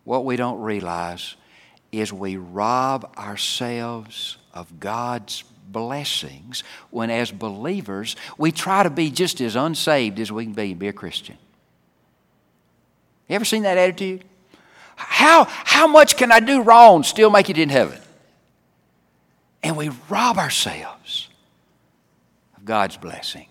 What 0.04 0.24
we 0.24 0.36
don't 0.36 0.60
realize 0.60 1.36
is 1.92 2.12
we 2.12 2.36
rob 2.36 3.14
ourselves 3.16 4.38
of 4.52 4.80
God's 4.80 5.44
blessings 5.72 6.62
when, 6.90 7.10
as 7.10 7.30
believers, 7.30 8.16
we 8.36 8.52
try 8.52 8.82
to 8.82 8.90
be 8.90 9.10
just 9.10 9.40
as 9.40 9.56
unsaved 9.56 10.18
as 10.18 10.32
we 10.32 10.44
can 10.44 10.54
be 10.54 10.70
and 10.72 10.78
be 10.78 10.88
a 10.88 10.92
Christian. 10.92 11.36
You 13.28 13.36
ever 13.36 13.44
seen 13.44 13.62
that 13.62 13.76
attitude? 13.76 14.24
How, 14.96 15.44
how 15.48 15.86
much 15.86 16.16
can 16.16 16.32
I 16.32 16.40
do 16.40 16.62
wrong 16.62 17.04
still 17.04 17.30
make 17.30 17.50
it 17.50 17.58
in 17.58 17.68
heaven? 17.68 18.00
And 19.62 19.76
we 19.76 19.90
rob 20.08 20.38
ourselves 20.38 21.28
of 22.56 22.64
God's 22.64 22.96
blessing. 22.96 23.46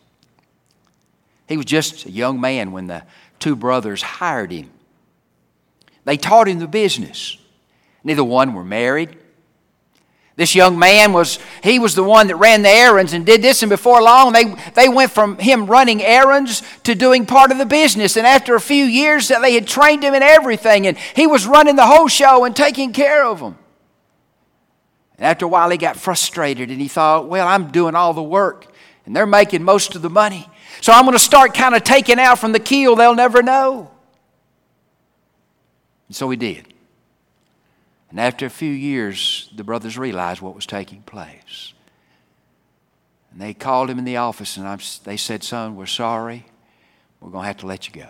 He 1.48 1.56
was 1.56 1.66
just 1.66 2.06
a 2.06 2.12
young 2.12 2.42
man 2.42 2.72
when 2.72 2.88
the 2.88 3.04
two 3.40 3.56
brothers 3.56 4.02
hired 4.02 4.52
him. 4.52 4.70
They 6.04 6.18
taught 6.18 6.48
him 6.48 6.60
the 6.60 6.68
business. 6.68 7.38
Neither 8.04 8.24
one 8.24 8.54
were 8.54 8.64
married. 8.64 9.18
This 10.38 10.54
young 10.54 10.78
man 10.78 11.14
was, 11.14 11.40
he 11.64 11.80
was 11.80 11.96
the 11.96 12.04
one 12.04 12.28
that 12.28 12.36
ran 12.36 12.62
the 12.62 12.70
errands 12.70 13.14
and 13.14 13.26
did 13.26 13.42
this, 13.42 13.64
and 13.64 13.72
before 13.72 14.04
long 14.04 14.34
they, 14.34 14.54
they 14.76 14.88
went 14.88 15.12
from 15.12 15.40
him 15.40 15.66
running 15.66 16.04
errands 16.04 16.62
to 16.84 16.94
doing 16.94 17.26
part 17.26 17.52
of 17.52 17.58
the 17.58 17.66
business. 17.66 18.16
And 18.16 18.28
after 18.28 18.54
a 18.54 18.62
few 18.62 18.86
years, 18.86 19.30
that 19.30 19.42
they 19.42 19.56
had 19.56 19.66
trained 19.66 20.04
him 20.04 20.14
in 20.14 20.22
everything, 20.22 20.86
and 20.86 20.96
he 21.16 21.26
was 21.26 21.48
running 21.48 21.76
the 21.76 21.88
whole 21.88 22.08
show 22.08 22.46
and 22.46 22.56
taking 22.56 22.94
care 22.94 23.26
of 23.26 23.40
them. 23.40 23.58
And 25.18 25.26
after 25.26 25.46
a 25.46 25.50
while, 25.50 25.72
he 25.72 25.78
got 25.78 25.98
frustrated 25.98 26.70
and 26.70 26.80
he 26.80 26.88
thought, 26.88 27.28
well, 27.28 27.48
I'm 27.48 27.72
doing 27.72 27.96
all 27.96 28.14
the 28.14 28.22
work, 28.22 28.72
and 29.08 29.16
they're 29.16 29.26
making 29.26 29.64
most 29.64 29.96
of 29.96 30.04
the 30.04 30.10
money. 30.10 30.48
So 30.82 30.94
I'm 30.94 31.06
going 31.06 31.14
to 31.14 31.20
start 31.20 31.56
kind 31.56 31.74
of 31.74 31.84
taking 31.84 32.20
out 32.20 32.38
from 32.38 32.52
the 32.52 32.60
keel, 32.60 32.96
they'll 32.96 33.16
never 33.16 33.42
know. 33.42 33.90
And 36.08 36.16
so 36.16 36.30
he 36.30 36.38
did. 36.38 36.76
And 38.10 38.20
after 38.20 38.46
a 38.46 38.50
few 38.50 38.72
years, 38.72 39.50
the 39.56 39.64
brothers 39.64 39.98
realized 39.98 40.42
what 40.42 40.56
was 40.56 40.66
taking 40.66 41.02
place. 41.02 41.74
And 43.32 43.42
they 43.42 43.54
called 43.54 43.90
him 43.90 44.00
in 44.00 44.06
the 44.06 44.18
office 44.18 44.58
and 44.58 44.68
I'm, 44.68 44.80
they 45.04 45.18
said, 45.18 45.44
Son, 45.44 45.76
we're 45.76 45.86
sorry. 45.86 46.46
We're 47.20 47.30
going 47.30 47.44
to 47.44 47.48
have 47.48 47.58
to 47.58 47.68
let 47.68 47.88
you 47.88 47.94
go. 47.94 48.10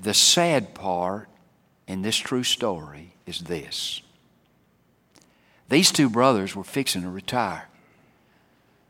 The 0.00 0.14
sad 0.14 0.74
part 0.74 1.28
in 1.86 2.02
this 2.02 2.16
true 2.16 2.42
story 2.42 3.14
is 3.24 3.40
this 3.40 4.02
these 5.68 5.90
two 5.90 6.10
brothers 6.10 6.54
were 6.54 6.64
fixing 6.64 7.00
to 7.00 7.08
retire. 7.08 7.66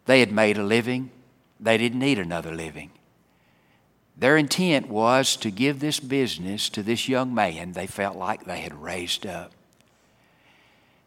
They 0.07 0.19
had 0.19 0.33
made 0.33 0.59
a 0.59 0.65
living, 0.65 1.11
they 1.61 1.79
didn't 1.79 2.01
need 2.01 2.19
another 2.19 2.53
living. 2.53 2.91
Their 4.17 4.37
intent 4.37 4.89
was 4.89 5.37
to 5.37 5.51
give 5.51 5.81
this 5.81 5.99
business 5.99 6.69
to 6.71 6.83
this 6.83 7.09
young 7.09 7.35
man 7.35 7.73
they 7.73 7.87
felt 7.87 8.17
like 8.17 8.45
they 8.45 8.61
had 8.61 8.75
raised 8.83 9.27
up. 9.27 9.53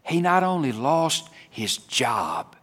He 0.04 0.22
not 0.22 0.44
only 0.44 0.72
lost 0.72 1.30
his 1.50 1.78
job, 1.78 2.56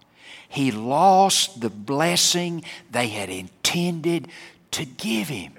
he 0.49 0.70
lost 0.70 1.61
the 1.61 1.70
blessing 1.70 2.64
they 2.90 3.08
had 3.08 3.30
intended 3.30 4.28
to 4.72 4.84
give 4.84 5.28
him. 5.28 5.54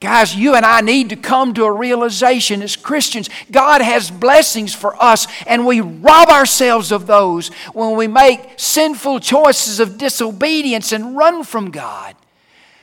Guys, 0.00 0.34
you 0.34 0.54
and 0.54 0.64
I 0.64 0.80
need 0.80 1.10
to 1.10 1.16
come 1.16 1.52
to 1.54 1.64
a 1.64 1.72
realization 1.72 2.62
as 2.62 2.74
Christians 2.74 3.28
God 3.50 3.82
has 3.82 4.10
blessings 4.10 4.74
for 4.74 5.00
us, 5.00 5.26
and 5.46 5.66
we 5.66 5.82
rob 5.82 6.30
ourselves 6.30 6.90
of 6.90 7.06
those 7.06 7.48
when 7.74 7.96
we 7.96 8.08
make 8.08 8.40
sinful 8.56 9.20
choices 9.20 9.78
of 9.78 9.98
disobedience 9.98 10.92
and 10.92 11.16
run 11.16 11.44
from 11.44 11.70
God. 11.70 12.16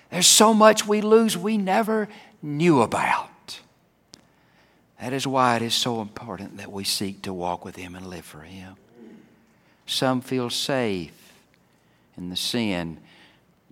There's 0.10 0.28
so 0.28 0.54
much 0.54 0.88
we 0.88 1.02
lose 1.02 1.38
we 1.38 1.58
never 1.58 2.08
knew 2.42 2.82
about. 2.82 3.60
That 5.02 5.14
is 5.14 5.28
why 5.28 5.58
it 5.58 5.62
is 5.62 5.76
so 5.76 6.02
important 6.02 6.58
that 6.58 6.72
we 6.72 6.84
seek 6.84 7.22
to 7.24 7.34
walk 7.34 7.64
with 7.64 7.76
Him 7.76 7.96
and 7.96 8.08
live 8.08 8.26
for 8.26 8.42
Him. 8.42 8.76
Some 9.86 10.22
feel 10.22 10.50
safe 10.50 11.34
in 12.18 12.30
the 12.30 12.36
sin 12.36 12.98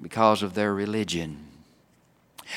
because 0.01 0.43
of 0.43 0.53
their 0.53 0.73
religion. 0.73 1.39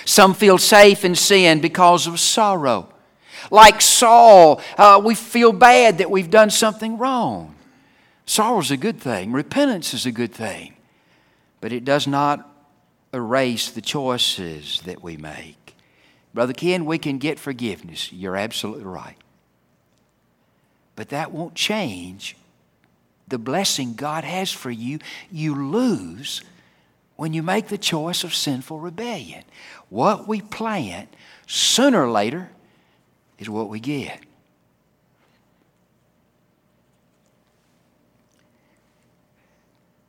Some 0.04 0.34
feel 0.34 0.58
safe 0.58 1.04
in 1.04 1.14
sin 1.14 1.60
because 1.60 2.06
of 2.06 2.20
sorrow. 2.20 2.92
Like 3.50 3.80
Saul, 3.80 4.60
uh, 4.76 5.00
we 5.02 5.14
feel 5.14 5.52
bad 5.52 5.98
that 5.98 6.10
we've 6.10 6.30
done 6.30 6.50
something 6.50 6.98
wrong. 6.98 7.54
Sorrow 8.26 8.58
is 8.58 8.70
a 8.70 8.76
good 8.76 9.00
thing, 9.00 9.32
repentance 9.32 9.94
is 9.94 10.04
a 10.04 10.12
good 10.12 10.32
thing, 10.32 10.74
but 11.62 11.72
it 11.72 11.84
does 11.84 12.06
not 12.06 12.46
erase 13.12 13.70
the 13.70 13.80
choices 13.80 14.80
that 14.82 15.02
we 15.02 15.16
make. 15.16 15.74
Brother 16.34 16.52
Ken, 16.52 16.84
we 16.84 16.98
can 16.98 17.18
get 17.18 17.38
forgiveness. 17.38 18.12
You're 18.12 18.36
absolutely 18.36 18.84
right. 18.84 19.16
But 20.94 21.08
that 21.10 21.32
won't 21.32 21.54
change 21.54 22.36
the 23.28 23.38
blessing 23.38 23.94
God 23.94 24.24
has 24.24 24.50
for 24.50 24.70
you. 24.70 24.98
You 25.30 25.54
lose 25.54 26.42
when 27.16 27.32
you 27.32 27.42
make 27.42 27.68
the 27.68 27.78
choice 27.78 28.24
of 28.24 28.34
sinful 28.34 28.80
rebellion. 28.80 29.44
What 29.88 30.28
we 30.28 30.40
plant, 30.40 31.08
sooner 31.46 32.04
or 32.04 32.10
later, 32.10 32.50
is 33.38 33.48
what 33.48 33.68
we 33.68 33.80
get. 33.80 34.20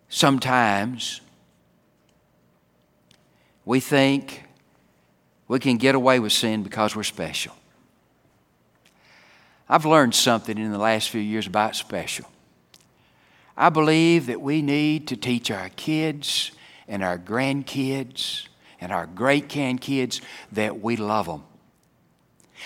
Sometimes 0.10 1.22
we 3.69 3.79
think 3.79 4.45
we 5.47 5.59
can 5.59 5.77
get 5.77 5.93
away 5.93 6.19
with 6.19 6.31
sin 6.31 6.63
because 6.63 6.95
we're 6.95 7.03
special. 7.03 7.53
I've 9.69 9.85
learned 9.85 10.15
something 10.15 10.57
in 10.57 10.71
the 10.71 10.79
last 10.79 11.11
few 11.11 11.21
years 11.21 11.45
about 11.45 11.75
special. 11.75 12.25
I 13.55 13.69
believe 13.69 14.25
that 14.25 14.41
we 14.41 14.63
need 14.63 15.07
to 15.09 15.15
teach 15.15 15.51
our 15.51 15.69
kids 15.75 16.49
and 16.88 17.03
our 17.03 17.19
grandkids 17.19 18.47
and 18.81 18.91
our 18.91 19.05
great 19.05 19.49
grandkids 19.49 20.19
that 20.51 20.81
we 20.81 20.95
love 20.95 21.27
them. 21.27 21.43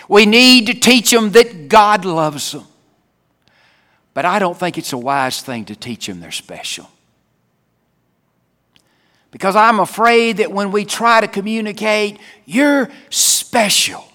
We 0.08 0.26
need 0.26 0.68
to 0.68 0.74
teach 0.74 1.12
them 1.12 1.32
that 1.32 1.68
God 1.68 2.06
loves 2.06 2.54
them. 2.54 2.64
But 4.14 4.24
I 4.24 4.40
don't 4.40 4.58
think 4.58 4.78
it's 4.78 4.94
a 4.94 4.98
wise 4.98 5.42
thing 5.42 5.66
to 5.66 5.76
teach 5.76 6.08
them 6.08 6.22
they're 6.22 6.32
special. 6.32 6.90
Because 9.34 9.56
I'm 9.56 9.80
afraid 9.80 10.38
that 10.38 10.52
when 10.52 10.72
we 10.72 10.86
try 10.86 11.20
to 11.20 11.28
communicate, 11.28 12.20
you're 12.46 12.92
special, 13.10 14.08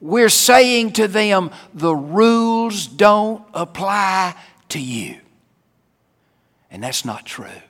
we're 0.00 0.28
saying 0.28 0.92
to 0.92 1.08
them, 1.08 1.50
the 1.74 1.94
rules 1.94 2.86
don't 2.86 3.42
apply 3.52 4.36
to 4.68 4.78
you. 4.78 5.16
And 6.70 6.84
that's 6.84 7.04
not 7.04 7.26
true. 7.26 7.62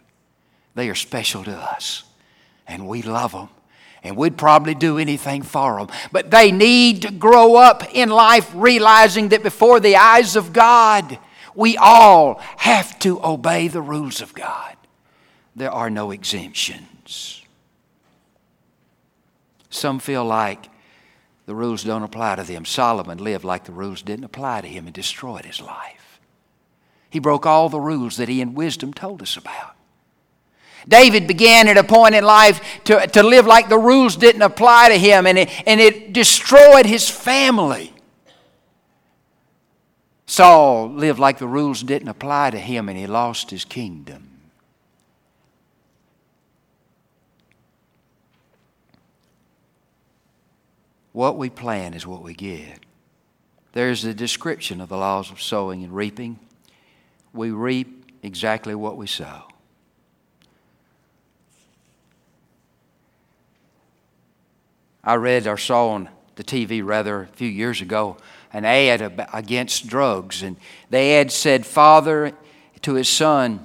They 0.75 0.91
are 0.91 0.95
special 0.95 1.43
to 1.45 1.57
us, 1.57 2.05
and 2.69 2.87
we 2.87 3.01
love 3.01 3.33
them. 3.33 3.49
And 4.03 4.15
we'd 4.15 4.37
probably 4.37 4.75
do 4.75 4.99
anything 4.99 5.41
for 5.41 5.79
them. 5.79 5.89
But 6.13 6.31
they 6.31 6.53
need 6.53 7.01
to 7.03 7.11
grow 7.11 7.57
up 7.57 7.95
in 7.95 8.11
life 8.11 8.51
realizing 8.55 9.31
that 9.31 9.43
before 9.43 9.81
the 9.81 9.97
eyes 9.97 10.37
of 10.37 10.53
God, 10.53 11.19
we 11.55 11.79
all 11.79 12.35
have 12.59 12.99
to 12.99 13.25
obey 13.25 13.69
the 13.69 13.81
rules 13.81 14.21
of 14.21 14.35
God. 14.35 14.77
There 15.57 15.71
are 15.71 15.91
no 15.91 16.11
exemptions. 16.11 17.43
Some 19.71 19.99
feel 19.99 20.25
like 20.25 20.67
the 21.47 21.55
rules 21.55 21.85
don't 21.85 22.03
apply 22.03 22.37
to 22.37 22.43
them. 22.43 22.65
Solomon 22.65 23.19
lived 23.19 23.45
like 23.45 23.65
the 23.65 23.73
rules 23.73 24.03
didn't 24.03 24.25
apply 24.25 24.63
to 24.63 24.69
him 24.69 24.87
and 24.87 24.95
destroyed 24.95 25.45
his 25.45 25.61
life. 25.61 26.21
He 27.11 27.19
broke 27.19 27.47
all 27.47 27.69
the 27.69 27.81
rules 27.81 28.17
that 28.17 28.29
he 28.29 28.41
in 28.41 28.55
wisdom 28.55 28.93
told 28.93 29.23
us 29.23 29.37
about. 29.37 29.77
David 30.87 31.27
began 31.27 31.69
at 31.69 31.79
a 31.79 31.85
point 31.85 32.15
in 32.15 32.25
life 32.25 32.61
to, 32.85 33.07
to 33.07 33.23
live 33.23 33.47
like 33.47 33.69
the 33.69 33.79
rules 33.79 34.17
didn't 34.17 34.43
apply 34.43 34.89
to 34.91 34.99
him, 34.99 35.27
and 35.27 35.39
it, 35.39 35.51
and 35.67 35.81
it 35.81 36.13
destroyed 36.13 36.87
his 36.87 37.09
family. 37.09 37.93
Saul 40.27 40.91
lived 40.91 41.19
like 41.19 41.39
the 41.39 41.47
rules 41.47 41.83
didn't 41.83 42.09
apply 42.09 42.51
to 42.51 42.59
him, 42.59 42.89
and 42.89 42.99
he 42.99 43.07
lost 43.07 43.51
his 43.51 43.65
kingdom. 43.65 44.34
What 51.15 51.39
we 51.39 51.49
plant 51.49 51.95
is 51.95 52.09
what 52.09 52.23
we 52.23 52.35
get. 52.35 52.81
There's 53.73 54.05
a 54.05 54.13
description 54.13 54.81
of 54.81 54.89
the 54.89 54.97
laws 54.97 55.31
of 55.31 55.41
sowing 55.41 55.85
and 55.85 55.95
reaping. 55.95 56.41
We 57.33 57.53
reap 57.53 58.11
exactly 58.25 58.75
what 58.75 58.97
we 58.97 59.07
sow. 59.07 59.45
I 65.05 65.15
read 65.15 65.47
or 65.47 65.57
saw 65.57 65.91
on 65.91 66.09
the 66.35 66.43
TV 66.43 66.85
rather 66.85 67.23
a 67.23 67.27
few 67.29 67.49
years 67.49 67.81
ago 67.81 68.17
an 68.53 68.65
ad 68.65 69.29
against 69.33 69.87
drugs, 69.87 70.43
and 70.43 70.57
the 70.91 70.99
ad 70.99 71.31
said, 71.31 71.65
Father 71.65 72.33
to 72.83 72.95
his 72.95 73.09
son, 73.09 73.65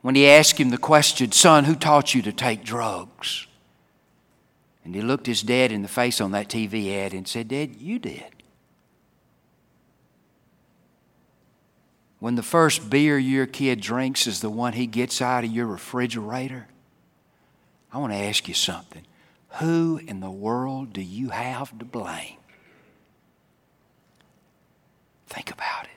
when 0.00 0.14
he 0.14 0.28
asked 0.28 0.58
him 0.58 0.70
the 0.70 0.78
question, 0.78 1.32
Son, 1.32 1.64
who 1.64 1.74
taught 1.74 2.14
you 2.14 2.22
to 2.22 2.32
take 2.32 2.62
drugs? 2.62 3.48
And 4.84 4.94
he 4.94 5.02
looked 5.02 5.26
his 5.26 5.42
dad 5.42 5.70
in 5.70 5.82
the 5.82 5.88
face 5.88 6.20
on 6.20 6.32
that 6.32 6.48
TV 6.48 6.96
ad 6.96 7.14
and 7.14 7.26
said, 7.26 7.48
Dad, 7.48 7.76
you 7.76 7.98
did. 7.98 8.24
When 12.18 12.34
the 12.36 12.42
first 12.42 12.88
beer 12.88 13.18
your 13.18 13.46
kid 13.46 13.80
drinks 13.80 14.26
is 14.26 14.40
the 14.40 14.50
one 14.50 14.74
he 14.74 14.86
gets 14.86 15.20
out 15.20 15.44
of 15.44 15.50
your 15.50 15.66
refrigerator, 15.66 16.68
I 17.92 17.98
want 17.98 18.12
to 18.12 18.18
ask 18.18 18.46
you 18.48 18.54
something. 18.54 19.02
Who 19.58 20.00
in 20.06 20.20
the 20.20 20.30
world 20.30 20.92
do 20.92 21.02
you 21.02 21.30
have 21.30 21.76
to 21.78 21.84
blame? 21.84 22.38
Think 25.26 25.50
about 25.50 25.84
it. 25.84 25.90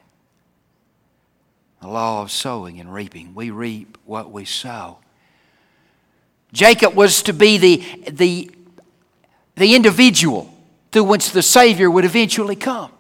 The 1.82 1.88
law 1.88 2.22
of 2.22 2.32
sowing 2.32 2.80
and 2.80 2.94
reaping. 2.94 3.36
We 3.36 3.51
reap 3.51 3.98
what 4.06 4.32
we 4.32 4.46
sow. 4.46 4.98
Jacob 6.51 6.96
was 6.96 7.22
to 7.24 7.34
be 7.34 7.58
the, 7.58 8.10
the 8.10 8.50
the 9.55 9.75
individual 9.75 10.53
through 10.91 11.05
which 11.05 11.31
the 11.31 11.41
Savior 11.41 11.89
would 11.89 12.05
eventually 12.05 12.55
come. 12.55 12.91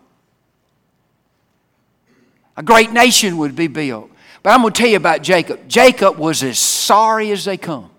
A 2.57 2.63
great 2.63 2.91
nation 2.91 3.37
would 3.37 3.55
be 3.55 3.67
built. 3.67 4.09
But 4.41 4.51
I'm 4.51 4.61
going 4.61 4.73
to 4.73 4.79
tell 4.79 4.89
you 4.89 4.97
about 4.97 5.21
Jacob. 5.23 5.67
Jacob 5.67 6.17
was 6.17 6.43
as 6.43 6.59
sorry 6.59 7.31
as 7.31 7.45
they 7.45 7.57
come. 7.57 7.89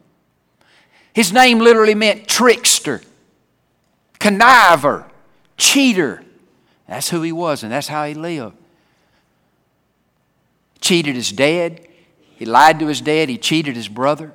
His 1.12 1.32
name 1.32 1.58
literally 1.58 1.94
meant 1.94 2.28
trickster, 2.28 3.02
conniver, 4.20 5.06
cheater. 5.56 6.22
That's 6.86 7.08
who 7.10 7.22
he 7.22 7.32
was, 7.32 7.62
and 7.62 7.72
that's 7.72 7.88
how 7.88 8.06
he 8.06 8.14
lived. 8.14 8.56
Cheated 10.80 11.16
his 11.16 11.32
dad. 11.32 11.80
He 12.36 12.44
lied 12.44 12.78
to 12.80 12.86
his 12.86 13.00
dad. 13.00 13.28
He 13.28 13.38
cheated 13.38 13.76
his 13.76 13.88
brother. 13.88 14.32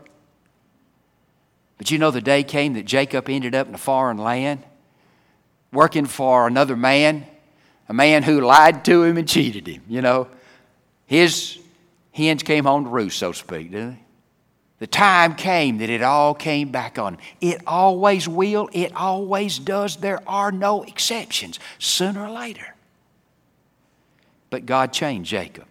But 1.81 1.89
you 1.89 1.97
know, 1.97 2.11
the 2.11 2.21
day 2.21 2.43
came 2.43 2.73
that 2.73 2.85
Jacob 2.85 3.27
ended 3.27 3.55
up 3.55 3.67
in 3.67 3.73
a 3.73 3.79
foreign 3.79 4.19
land, 4.19 4.61
working 5.73 6.05
for 6.05 6.45
another 6.45 6.75
man, 6.75 7.25
a 7.89 7.93
man 7.93 8.21
who 8.21 8.39
lied 8.39 8.85
to 8.85 9.01
him 9.01 9.17
and 9.17 9.27
cheated 9.27 9.65
him. 9.65 9.81
You 9.89 10.03
know, 10.03 10.27
his 11.07 11.57
hens 12.11 12.43
came 12.43 12.65
home 12.65 12.83
to 12.83 12.89
roost, 12.91 13.17
so 13.17 13.31
to 13.31 13.37
speak, 13.39 13.71
didn't 13.71 13.93
they? 13.93 13.99
The 14.77 14.85
time 14.85 15.33
came 15.33 15.79
that 15.79 15.89
it 15.89 16.03
all 16.03 16.35
came 16.35 16.69
back 16.69 16.99
on 16.99 17.15
him. 17.15 17.19
It 17.41 17.63
always 17.65 18.27
will, 18.27 18.69
it 18.73 18.95
always 18.95 19.57
does. 19.57 19.95
There 19.95 20.19
are 20.27 20.51
no 20.51 20.83
exceptions, 20.83 21.59
sooner 21.79 22.25
or 22.25 22.29
later. 22.29 22.75
But 24.51 24.67
God 24.67 24.93
changed 24.93 25.31
Jacob. 25.31 25.65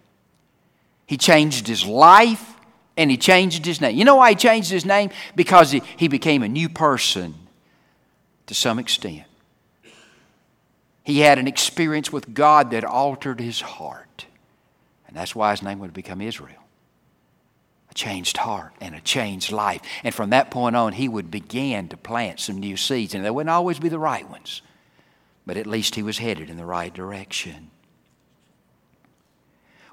He 1.05 1.15
changed 1.15 1.67
his 1.67 1.85
life, 1.85 2.53
and 3.01 3.11
he 3.11 3.17
changed 3.17 3.65
his 3.65 3.81
name. 3.81 3.97
You 3.97 4.05
know 4.05 4.15
why 4.15 4.29
he 4.29 4.35
changed 4.35 4.69
his 4.69 4.85
name? 4.85 5.09
Because 5.35 5.71
he, 5.71 5.81
he 5.97 6.07
became 6.07 6.43
a 6.43 6.47
new 6.47 6.69
person 6.69 7.35
to 8.45 8.53
some 8.53 8.79
extent. 8.79 9.23
He 11.03 11.19
had 11.19 11.39
an 11.39 11.47
experience 11.47 12.11
with 12.11 12.33
God 12.33 12.71
that 12.71 12.83
altered 12.83 13.39
his 13.39 13.59
heart. 13.59 14.25
And 15.07 15.17
that's 15.17 15.35
why 15.35 15.51
his 15.51 15.63
name 15.63 15.79
would 15.79 15.93
become 15.93 16.21
Israel. 16.21 16.63
A 17.89 17.93
changed 17.93 18.37
heart 18.37 18.71
and 18.79 18.95
a 18.95 19.01
changed 19.01 19.51
life. 19.51 19.81
And 20.03 20.13
from 20.13 20.29
that 20.29 20.51
point 20.51 20.75
on, 20.75 20.93
he 20.93 21.09
would 21.09 21.31
begin 21.31 21.89
to 21.89 21.97
plant 21.97 22.39
some 22.39 22.59
new 22.59 22.77
seeds. 22.77 23.15
And 23.15 23.25
they 23.25 23.31
wouldn't 23.31 23.49
always 23.49 23.79
be 23.79 23.89
the 23.89 23.99
right 23.99 24.29
ones, 24.29 24.61
but 25.45 25.57
at 25.57 25.65
least 25.65 25.95
he 25.95 26.03
was 26.03 26.19
headed 26.19 26.49
in 26.49 26.57
the 26.57 26.65
right 26.65 26.93
direction. 26.93 27.71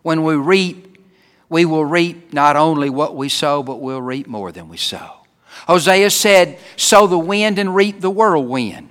When 0.03 0.23
we 0.23 0.37
reap 0.37 0.98
we 1.49 1.65
will 1.65 1.85
reap 1.85 2.33
not 2.33 2.57
only 2.57 2.91
what 2.91 3.17
we 3.17 3.29
sow, 3.29 3.63
but 3.63 3.81
we'll 3.81 4.03
reap 4.03 4.27
more 4.27 4.53
than 4.53 4.69
we 4.69 4.77
sow. 4.77 5.19
Hosea 5.67 6.11
said, 6.11 6.59
Sow 6.77 7.07
the 7.07 7.19
wind 7.19 7.59
and 7.59 7.75
reap 7.75 8.01
the 8.01 8.11
whirlwind. 8.11 8.89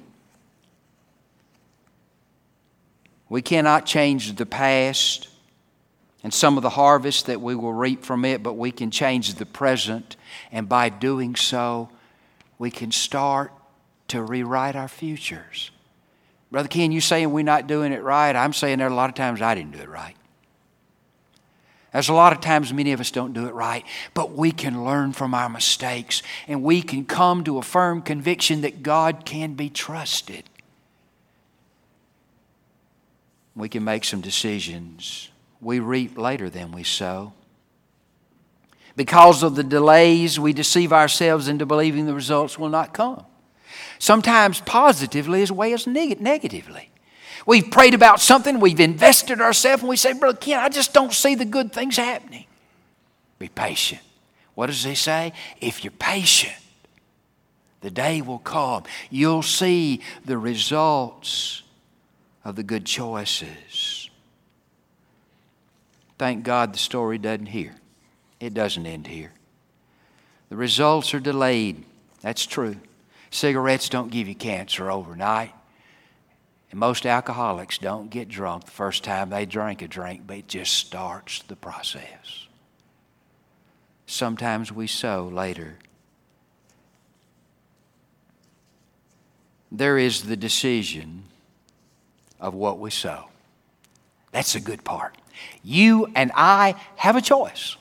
We 3.30 3.42
cannot 3.42 3.86
change 3.86 4.36
the 4.36 4.46
past 4.46 5.30
and 6.28 6.34
some 6.34 6.58
of 6.58 6.62
the 6.62 6.72
harvest 6.72 7.28
that 7.28 7.40
we 7.40 7.56
will 7.56 7.72
reap 7.72 8.04
from 8.04 8.26
it, 8.26 8.44
but 8.44 8.54
we 8.56 8.70
can 8.70 8.92
change 8.92 9.36
the 9.36 9.46
present, 9.46 10.18
and 10.52 10.68
by 10.68 10.90
doing 10.90 11.38
so, 11.38 11.90
we 12.60 12.70
can 12.70 12.92
start 12.92 13.54
to 14.10 14.22
rewrite 14.22 14.76
our 14.76 14.90
futures. 14.90 15.72
Brother 16.52 16.68
Ken, 16.68 16.92
you 16.92 17.00
saying 17.00 17.32
we're 17.32 17.46
not 17.46 17.66
doing 17.68 17.94
it 17.94 18.04
right? 18.04 18.36
I'm 18.36 18.52
saying 18.52 18.80
there 18.80 18.88
are 18.88 18.92
a 18.92 18.94
lot 18.94 19.08
of 19.08 19.16
times 19.16 19.42
I 19.42 19.56
didn't 19.56 19.72
do 19.72 19.80
it 19.80 19.88
right. 19.88 20.17
There's 21.94 22.10
a 22.10 22.14
lot 22.14 22.34
of 22.34 22.42
times 22.42 22.74
many 22.74 22.92
of 22.92 23.00
us 23.00 23.12
don't 23.12 23.34
do 23.34 23.48
it 23.48 23.54
right, 23.54 23.84
but 24.14 24.34
we 24.34 24.52
can 24.52 24.84
learn 24.84 25.14
from 25.14 25.34
our 25.34 25.50
mistakes 25.50 26.22
and 26.48 26.62
we 26.62 26.82
can 26.82 27.06
come 27.06 27.44
to 27.46 27.58
a 27.58 27.62
firm 27.62 28.02
conviction 28.02 28.62
that 28.62 28.84
God 28.84 29.26
can 29.26 29.54
be 29.54 29.70
trusted. 29.70 30.44
We 33.56 33.70
can 33.70 33.84
make 33.84 34.04
some 34.04 34.22
decisions. 34.22 35.30
We 35.62 35.80
reap 35.80 36.18
later 36.18 36.50
than 36.50 36.72
we 36.72 36.84
sow. 36.84 37.34
Because 38.96 39.42
of 39.42 39.56
the 39.56 39.64
delays, 39.64 40.40
we 40.40 40.54
deceive 40.54 40.92
ourselves 40.92 41.48
into 41.48 41.66
believing 41.66 42.06
the 42.06 42.14
results 42.14 42.60
will 42.60 42.70
not 42.70 42.94
come. 42.94 43.26
Sometimes 44.00 44.60
positively 44.62 45.42
as 45.42 45.52
well 45.52 45.74
as 45.74 45.88
negatively. 45.88 46.90
We've 47.46 47.70
prayed 47.70 47.94
about 47.94 48.20
something, 48.20 48.60
we've 48.60 48.80
invested 48.80 49.42
ourselves, 49.42 49.84
and 49.84 49.90
we 49.90 49.98
say, 49.98 50.14
Brother 50.14 50.38
Ken, 50.38 50.60
I 50.60 50.70
just 50.70 50.94
don't 50.94 51.14
see 51.14 51.36
the 51.36 51.46
good 51.46 51.72
things 51.72 51.98
happening. 51.98 52.46
Be 53.40 53.50
patient. 53.50 54.02
What 54.56 54.68
does 54.68 54.84
he 54.84 54.96
say? 54.96 55.34
If 55.62 55.84
you're 55.84 55.92
patient, 55.92 56.56
the 57.82 57.92
day 57.92 58.22
will 58.22 58.40
come. 58.40 58.84
You'll 59.10 59.44
see 59.44 60.02
the 60.26 60.38
results 60.38 61.62
of 62.44 62.56
the 62.56 62.64
good 62.64 62.86
choices. 62.86 64.10
Thank 66.18 66.44
God 66.44 66.74
the 66.74 66.80
story 66.80 67.18
doesn't 67.18 67.46
here. 67.48 67.76
It 68.40 68.54
doesn't 68.54 68.86
end 68.86 69.08
here. 69.08 69.32
The 70.50 70.56
results 70.56 71.14
are 71.14 71.20
delayed. 71.20 71.84
That's 72.22 72.46
true. 72.46 72.78
Cigarettes 73.30 73.90
don't 73.90 74.10
give 74.10 74.28
you 74.28 74.36
cancer 74.36 74.90
overnight. 74.90 75.54
And 76.72 76.80
most 76.80 77.06
alcoholics 77.06 77.78
don't 77.78 78.10
get 78.10 78.28
drunk 78.28 78.66
the 78.66 78.72
first 78.72 79.04
time 79.04 79.30
they 79.30 79.46
drink 79.46 79.82
a 79.82 79.88
drink, 79.88 80.24
but 80.28 80.38
it 80.38 80.48
just 80.48 80.74
starts 80.74 81.42
the 81.44 81.56
process. 81.56 82.48
Sometimes 84.06 84.72
we 84.72 84.88
sow 84.88 85.28
later. 85.28 85.78
There 89.72 89.98
is 89.98 90.24
the 90.24 90.38
decision 90.38 91.24
of 92.40 92.54
what 92.54 92.80
we 92.80 92.90
sow. 92.90 93.30
That's 94.32 94.54
the 94.54 94.60
good 94.60 94.84
part. 94.84 95.16
You 95.64 96.12
and 96.16 96.32
I 96.36 96.76
have 96.96 97.16
a 97.16 97.22
choice. 97.22 97.76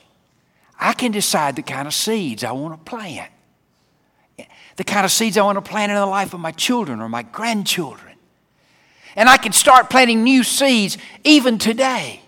I 0.79 0.93
can 0.93 1.11
decide 1.11 1.55
the 1.55 1.61
kind 1.61 1.87
of 1.87 1.93
seeds 1.93 2.43
I 2.43 2.51
want 2.51 2.73
to 2.73 2.89
plant, 2.89 3.31
the 4.75 4.83
kind 4.83 5.05
of 5.05 5.11
seeds 5.11 5.37
I 5.37 5.41
want 5.41 5.57
to 5.57 5.61
plant 5.61 5.91
in 5.91 5.97
the 5.97 6.05
life 6.05 6.33
of 6.33 6.39
my 6.39 6.51
children 6.51 6.99
or 6.99 7.09
my 7.09 7.23
grandchildren. 7.23 8.06
And 9.17 9.27
I 9.27 9.35
can 9.35 9.51
start 9.51 9.89
planting 9.89 10.23
new 10.23 10.43
seeds 10.43 10.97
even 11.25 11.57
today. 11.57 12.21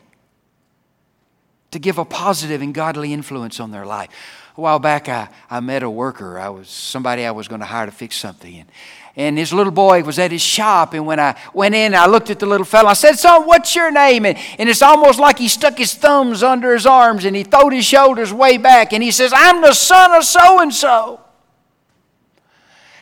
to 1.71 1.77
give 1.79 1.99
a 1.99 2.05
positive 2.05 2.61
and 2.63 2.73
godly 2.73 3.13
influence 3.13 3.59
on 3.59 3.69
their 3.71 3.85
life. 3.85 4.09
A 4.57 4.61
while 4.61 4.79
back, 4.79 5.07
I, 5.07 5.29
I 5.51 5.59
met 5.59 5.83
a 5.83 5.89
worker. 5.89 6.39
I 6.39 6.49
was 6.49 6.67
somebody 6.67 7.25
I 7.25 7.31
was 7.31 7.47
going 7.47 7.61
to 7.61 7.67
hire 7.67 7.85
to 7.85 7.91
fix 7.91 8.15
something. 8.15 8.57
And, 8.57 8.71
and 9.15 9.37
his 9.37 9.53
little 9.53 9.71
boy 9.71 10.01
was 10.01 10.17
at 10.17 10.31
his 10.31 10.41
shop. 10.41 10.95
And 10.95 11.05
when 11.05 11.19
I 11.19 11.39
went 11.53 11.75
in, 11.75 11.93
I 11.93 12.07
looked 12.07 12.31
at 12.31 12.39
the 12.39 12.47
little 12.47 12.65
fellow. 12.65 12.89
I 12.89 12.93
said, 12.93 13.19
Son, 13.19 13.45
what's 13.45 13.75
your 13.75 13.91
name? 13.91 14.25
And, 14.25 14.37
and 14.57 14.67
it's 14.67 14.81
almost 14.81 15.19
like 15.19 15.37
he 15.37 15.47
stuck 15.47 15.77
his 15.77 15.93
thumbs 15.93 16.41
under 16.41 16.73
his 16.73 16.87
arms 16.87 17.23
and 17.23 17.35
he 17.35 17.43
throwed 17.43 17.73
his 17.73 17.85
shoulders 17.85 18.33
way 18.33 18.57
back. 18.57 18.91
And 18.91 19.03
he 19.03 19.11
says, 19.11 19.31
I'm 19.35 19.61
the 19.61 19.73
son 19.73 20.11
of 20.13 20.23
so 20.23 20.61
and 20.61 20.73
so. 20.73 21.21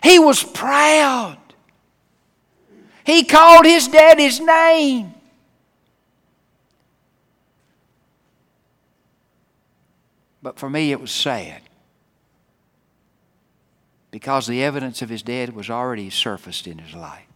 He 0.04 0.19
was 0.19 0.43
proud. 0.43 1.38
He 3.08 3.24
called 3.24 3.65
his 3.65 3.88
daddy's 3.88 4.41
name. 4.41 5.13
But 10.43 10.60
for 10.60 10.70
me, 10.70 10.91
it 10.91 11.00
was 11.00 11.10
sad 11.10 11.62
because 14.12 14.46
the 14.46 14.62
evidence 14.62 15.02
of 15.02 15.08
his 15.08 15.22
death 15.22 15.54
was 15.54 15.70
already 15.70 16.10
surfaced 16.10 16.67
in 16.67 16.80
his 16.80 16.93
life. 16.93 17.28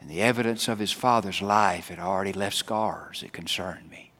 And 0.00 0.08
the 0.08 0.22
evidence 0.22 0.68
of 0.68 0.78
his 0.78 0.92
father's 0.92 1.42
life 1.42 1.88
had 1.88 1.98
already 1.98 2.32
left 2.32 2.54
scars 2.54 3.22
that 3.22 3.32
concerned 3.32 3.90
me. 3.90 4.12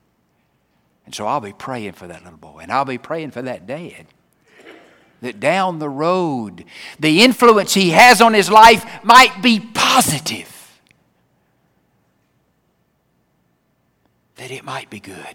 And 1.07 1.14
so 1.14 1.28
I'll 1.28 1.40
be 1.40 1.52
praying 1.52 1.92
for 1.92 2.09
that 2.09 2.24
little 2.24 2.40
boy, 2.40 2.59
and 2.62 2.72
I'll 2.72 2.85
be 2.85 2.98
praying 2.98 3.31
for 3.31 3.42
that 3.42 3.68
dad. 3.68 4.07
That 5.20 5.40
down 5.40 5.81
the 5.81 5.88
road, 5.88 6.64
the 7.00 7.22
influence 7.22 7.74
he 7.74 7.90
has 7.90 8.20
on 8.20 8.35
his 8.35 8.50
life 8.50 8.85
might 9.02 9.42
be 9.42 9.59
positive. 9.59 10.81
That 14.37 14.52
it 14.52 14.64
might 14.64 14.88
be 14.90 15.00
good. 15.00 15.35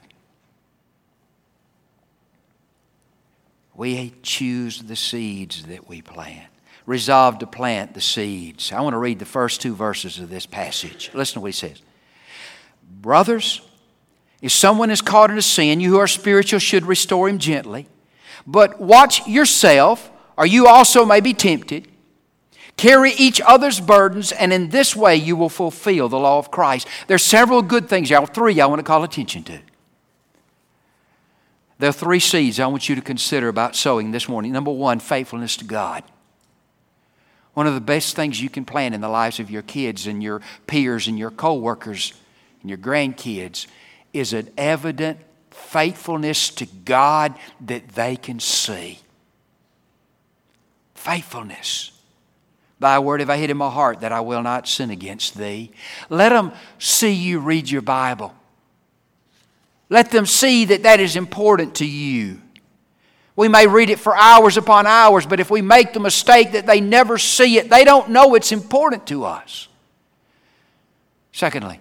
We 3.76 4.14
choose 4.22 4.84
the 4.84 4.96
seeds 4.96 5.64
that 5.66 5.90
we 5.90 6.02
plant. 6.02 6.48
Resolve 6.86 7.40
to 7.40 7.48
plant 7.48 7.94
the 7.94 8.02
seeds. 8.02 8.72
I 8.72 8.82
want 8.82 8.94
to 8.94 8.98
read 8.98 9.20
the 9.20 9.26
first 9.26 9.62
two 9.62 9.74
verses 9.74 10.20
of 10.20 10.30
this 10.30 10.46
passage. 10.46 11.10
Listen 11.14 11.36
to 11.36 11.40
what 11.42 11.48
he 11.48 11.54
says. 11.54 11.82
Brothers, 13.02 13.62
if 14.42 14.52
someone 14.52 14.92
is 14.92 15.02
caught 15.02 15.32
in 15.32 15.38
a 15.38 15.42
sin, 15.42 15.80
you 15.80 15.90
who 15.90 16.00
are 16.00 16.08
spiritual 16.08 16.60
should 16.60 16.86
restore 16.86 17.30
him 17.30 17.40
gently. 17.40 17.88
But 18.46 18.80
watch 18.82 19.28
yourself, 19.28 20.12
or 20.38 20.46
you 20.46 20.68
also 20.68 21.06
may 21.06 21.22
be 21.22 21.34
tempted. 21.34 21.88
Carry 22.76 23.12
each 23.14 23.40
other's 23.42 23.80
burdens, 23.80 24.32
and 24.32 24.52
in 24.52 24.70
this 24.70 24.96
way 24.96 25.16
you 25.16 25.36
will 25.36 25.50
fulfill 25.50 26.10
the 26.10 26.20
law 26.20 26.40
of 26.40 26.52
Christ. 26.52 26.88
There's 27.08 27.24
several 27.24 27.62
good 27.62 27.88
things, 27.88 28.10
y'all. 28.10 28.26
Three 28.26 28.60
I 28.60 28.66
want 28.66 28.80
to 28.80 28.84
call 28.84 29.04
attention 29.04 29.44
to. 29.44 29.60
There 31.80 31.90
are 31.90 31.94
three 31.94 32.20
seeds 32.20 32.60
I 32.60 32.68
want 32.68 32.90
you 32.90 32.96
to 32.96 33.02
consider 33.02 33.48
about 33.48 33.76
sowing 33.76 34.12
this 34.12 34.30
morning. 34.30 34.52
Number 34.52 34.72
one, 34.72 35.00
faithfulness 35.00 35.58
to 35.58 35.66
God. 35.66 36.04
One 37.54 37.68
of 37.68 37.76
the 37.76 37.82
best 37.82 38.16
things 38.16 38.42
you 38.42 38.50
can 38.50 38.66
plant 38.66 38.96
in 38.96 39.02
the 39.02 39.10
lives 39.10 39.40
of 39.40 39.52
your 39.52 39.62
kids 39.62 40.08
and 40.08 40.24
your 40.24 40.42
peers 40.66 41.08
and 41.08 41.20
your 41.20 41.30
co-workers 41.30 42.14
and 42.62 42.70
your 42.70 42.80
grandkids 42.80 43.68
is 44.14 44.34
an 44.34 44.50
evident 44.58 45.20
faithfulness 45.54 46.50
to 46.50 46.66
God 46.66 47.36
that 47.62 47.90
they 47.90 48.16
can 48.16 48.40
see. 48.40 49.00
Faithfulness. 50.96 51.92
Thy 52.80 53.00
word 53.00 53.22
have 53.22 53.30
I 53.30 53.38
hid 53.38 53.50
in 53.50 53.58
my 53.58 53.70
heart 53.70 54.02
that 54.02 54.12
I 54.12 54.20
will 54.22 54.44
not 54.44 54.68
sin 54.68 54.90
against 54.90 55.38
thee. 55.38 55.72
Let 56.10 56.30
them 56.30 56.52
see 56.80 57.12
you 57.12 57.40
read 57.40 57.70
your 57.70 57.82
Bible. 57.82 58.34
Let 59.90 60.12
them 60.12 60.26
see 60.26 60.66
that 60.66 60.84
that 60.84 61.00
is 61.00 61.16
important 61.16 61.76
to 61.76 61.86
you. 61.86 62.42
We 63.36 63.48
may 63.48 63.68
read 63.68 63.90
it 63.90 64.00
for 64.00 64.16
hours 64.16 64.58
upon 64.58 64.86
hours, 64.86 65.26
but 65.26 65.40
if 65.40 65.50
we 65.50 65.62
make 65.62 65.94
the 65.94 66.00
mistake 66.00 66.52
that 66.52 66.66
they 66.66 66.82
never 66.82 67.18
see 67.18 67.58
it, 67.58 67.70
they 67.70 67.84
don't 67.84 68.10
know 68.10 68.36
it's 68.36 68.52
important 68.52 69.08
to 69.08 69.26
us. 69.26 69.68
Secondly, 71.32 71.80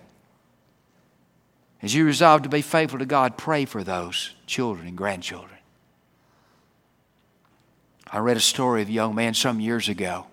as 1.82 1.94
you 1.94 2.04
resolve 2.04 2.42
to 2.42 2.48
be 2.48 2.62
faithful 2.62 3.00
to 3.00 3.06
God, 3.06 3.36
pray 3.36 3.64
for 3.64 3.82
those 3.82 4.34
children 4.46 4.86
and 4.86 4.96
grandchildren. 4.96 5.58
I 8.10 8.18
read 8.18 8.36
a 8.36 8.40
story 8.40 8.82
of 8.82 8.88
a 8.88 8.92
young 8.92 9.14
man 9.14 9.34
some 9.34 9.58
years 9.58 9.88
ago. 9.88 10.26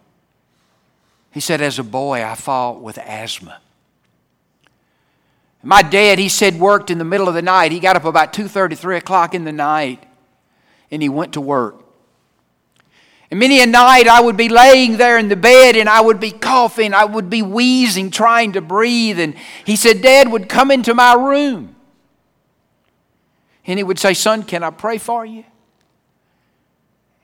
He 1.31 1.39
said, 1.39 1.61
As 1.61 1.79
a 1.79 1.83
boy, 1.83 2.23
I 2.23 2.35
fought 2.35 2.81
with 2.81 2.97
asthma. 2.97 3.61
My 5.63 5.81
dad, 5.81 6.19
he 6.19 6.29
said, 6.29 6.59
worked 6.59 6.89
in 6.89 6.99
the 6.99 7.05
middle 7.05 7.27
of 7.27 7.33
the 7.33 7.41
night. 7.41 7.71
He 7.71 7.79
got 7.79 7.95
up 7.95 8.05
about 8.05 8.31
2.30, 8.31 8.77
3 8.77 8.97
o'clock 8.97 9.33
in 9.33 9.43
the 9.43 9.51
night, 9.51 10.03
and 10.91 11.01
he 11.01 11.09
went 11.09 11.33
to 11.33 11.41
work. 11.41 11.83
And 13.31 13.39
many 13.39 13.61
a 13.61 13.67
night 13.67 14.07
I 14.07 14.21
would 14.21 14.37
be 14.37 14.49
laying 14.49 14.97
there 14.97 15.17
in 15.17 15.29
the 15.29 15.35
bed 15.35 15.75
and 15.75 15.87
I 15.87 16.01
would 16.01 16.19
be 16.19 16.31
coughing, 16.31 16.93
I 16.93 17.05
would 17.05 17.29
be 17.29 17.41
wheezing, 17.41 18.09
trying 18.09 18.53
to 18.53 18.61
breathe. 18.61 19.19
And 19.19 19.35
he 19.65 19.75
said, 19.75 20.01
Dad 20.01 20.31
would 20.31 20.49
come 20.49 20.71
into 20.71 20.93
my 20.95 21.13
room. 21.13 21.75
And 23.65 23.77
he 23.77 23.83
would 23.83 23.99
say, 23.99 24.15
Son, 24.15 24.41
can 24.43 24.63
I 24.63 24.71
pray 24.71 24.97
for 24.97 25.25
you? 25.25 25.43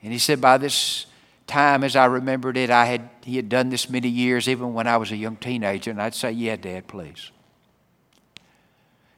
And 0.00 0.12
he 0.12 0.20
said, 0.20 0.40
By 0.40 0.58
this 0.58 1.06
time, 1.48 1.82
as 1.82 1.96
I 1.96 2.04
remembered 2.04 2.56
it, 2.56 2.70
I 2.70 2.84
had, 2.84 3.10
he 3.24 3.34
had 3.34 3.48
done 3.48 3.70
this 3.70 3.90
many 3.90 4.08
years, 4.08 4.48
even 4.48 4.72
when 4.72 4.86
I 4.86 4.98
was 4.98 5.10
a 5.10 5.16
young 5.16 5.36
teenager. 5.36 5.90
And 5.90 6.00
I'd 6.00 6.14
say, 6.14 6.30
Yeah, 6.30 6.54
Dad, 6.54 6.86
please. 6.86 7.32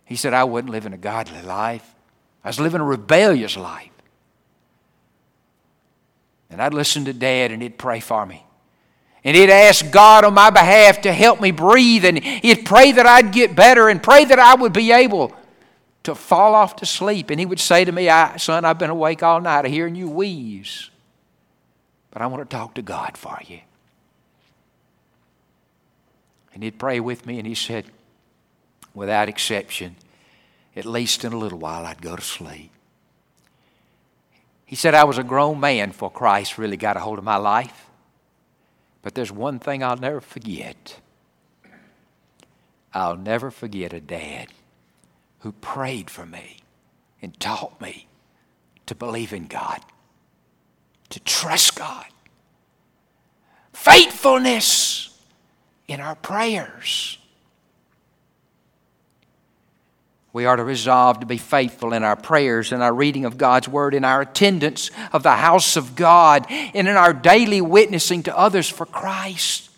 He 0.07 0.17
said, 0.17 0.33
I 0.33 0.45
wasn't 0.45 0.71
living 0.71 0.95
a 0.95 0.99
godly 0.99 1.43
life. 1.43 1.95
I 2.43 2.49
was 2.49 2.59
living 2.59 2.81
a 2.81 2.85
rebellious 2.85 3.59
life. 3.59 3.88
And 6.51 6.63
I'd 6.63 6.75
listen 6.75 7.05
to 7.05 7.13
Dad 7.13 7.53
and 7.53 7.63
he'd 7.63 7.79
pray 7.79 8.01
for 8.01 8.25
me. 8.25 8.45
And 9.25 9.37
he'd 9.37 9.51
ask 9.51 9.91
God 9.91 10.25
on 10.25 10.35
my 10.35 10.51
behalf 10.51 11.03
to 11.03 11.13
help 11.13 11.41
me 11.41 11.51
breathe. 11.51 12.05
And 12.05 12.23
he'd 12.23 12.65
pray 12.65 12.93
that 12.93 13.07
I'd 13.07 13.33
get 13.33 13.55
better 13.55 13.89
and 13.89 14.03
pray 14.03 14.25
that 14.25 14.39
I 14.39 14.55
would 14.55 14.73
be 14.73 14.93
able 14.93 15.35
to 16.05 16.15
fall 16.15 16.55
off 16.55 16.77
to 16.77 16.87
sleep. 16.87 17.31
And 17.31 17.39
he 17.39 17.47
would 17.47 17.61
say 17.61 17.85
to 17.85 17.93
me, 17.93 18.07
Son, 18.39 18.65
I've 18.65 18.79
been 18.79 18.91
awake 18.91 19.23
all 19.23 19.41
night 19.41 19.65
hearing 19.67 19.95
you 19.95 20.09
wheeze. 20.09 20.91
But 22.11 22.23
I 22.23 22.27
want 22.27 22.49
to 22.49 22.57
talk 22.57 22.75
to 22.75 22.83
God 22.83 23.17
for 23.17 23.39
you. 23.47 23.61
And 26.55 26.63
he'd 26.63 26.79
pray 26.79 26.99
with 26.99 27.27
me 27.27 27.39
and 27.39 27.47
he 27.47 27.55
said, 27.55 27.85
without 28.95 29.29
exception, 29.29 29.97
at 30.75 30.85
least 30.85 31.25
in 31.25 31.33
a 31.33 31.39
little 31.39 31.59
while, 31.59 31.87
I'd 31.87 32.03
go 32.03 32.17
to 32.17 32.23
sleep. 32.23 32.73
He 34.69 34.77
said, 34.77 34.93
I 34.93 35.05
was 35.05 35.17
a 35.17 35.25
grown 35.25 35.61
man 35.61 35.89
before 35.89 36.11
Christ 36.11 36.59
really 36.59 36.77
got 36.77 36.99
a 36.99 37.01
hold 37.01 37.17
of 37.17 37.25
my 37.25 37.37
life. 37.37 37.87
But 39.01 39.15
there's 39.15 39.33
one 39.33 39.59
thing 39.59 39.83
I'll 39.83 39.97
never 39.97 40.21
forget. 40.21 41.01
I'll 42.93 43.17
never 43.17 43.51
forget 43.51 43.95
a 43.95 44.01
dad 44.01 44.49
who 45.39 45.53
prayed 45.53 46.11
for 46.11 46.27
me 46.27 46.59
and 47.23 47.41
taught 47.41 47.81
me 47.81 48.09
to 48.85 48.95
believe 48.95 49.33
in 49.33 49.47
God, 49.47 49.81
to 51.09 51.21
trust 51.21 51.75
God. 51.75 52.05
Faithfulness 53.73 55.19
in 55.87 55.99
our 55.99 56.15
prayers. 56.15 57.17
We 60.33 60.45
are 60.45 60.57
to 60.57 60.65
resolve 60.65 61.21
to 61.21 61.27
be 61.27 61.39
faithful 61.39 61.93
in 61.93 62.05
our 62.05 62.17
prayers, 62.17 62.73
in 62.73 62.83
our 62.83 62.93
reading 62.93 63.25
of 63.25 63.39
God's 63.39 63.69
Word, 63.69 63.95
in 63.95 64.05
our 64.05 64.21
attendance 64.21 64.91
of 65.13 65.23
the 65.23 65.37
house 65.37 65.77
of 65.77 65.97
God, 65.97 66.47
and 66.49 66.87
in 66.87 66.97
our 66.97 67.13
daily 67.13 67.61
witnessing 67.61 68.23
to 68.25 68.39
others 68.39 68.69
for 68.69 68.85
Christ. 68.85 69.71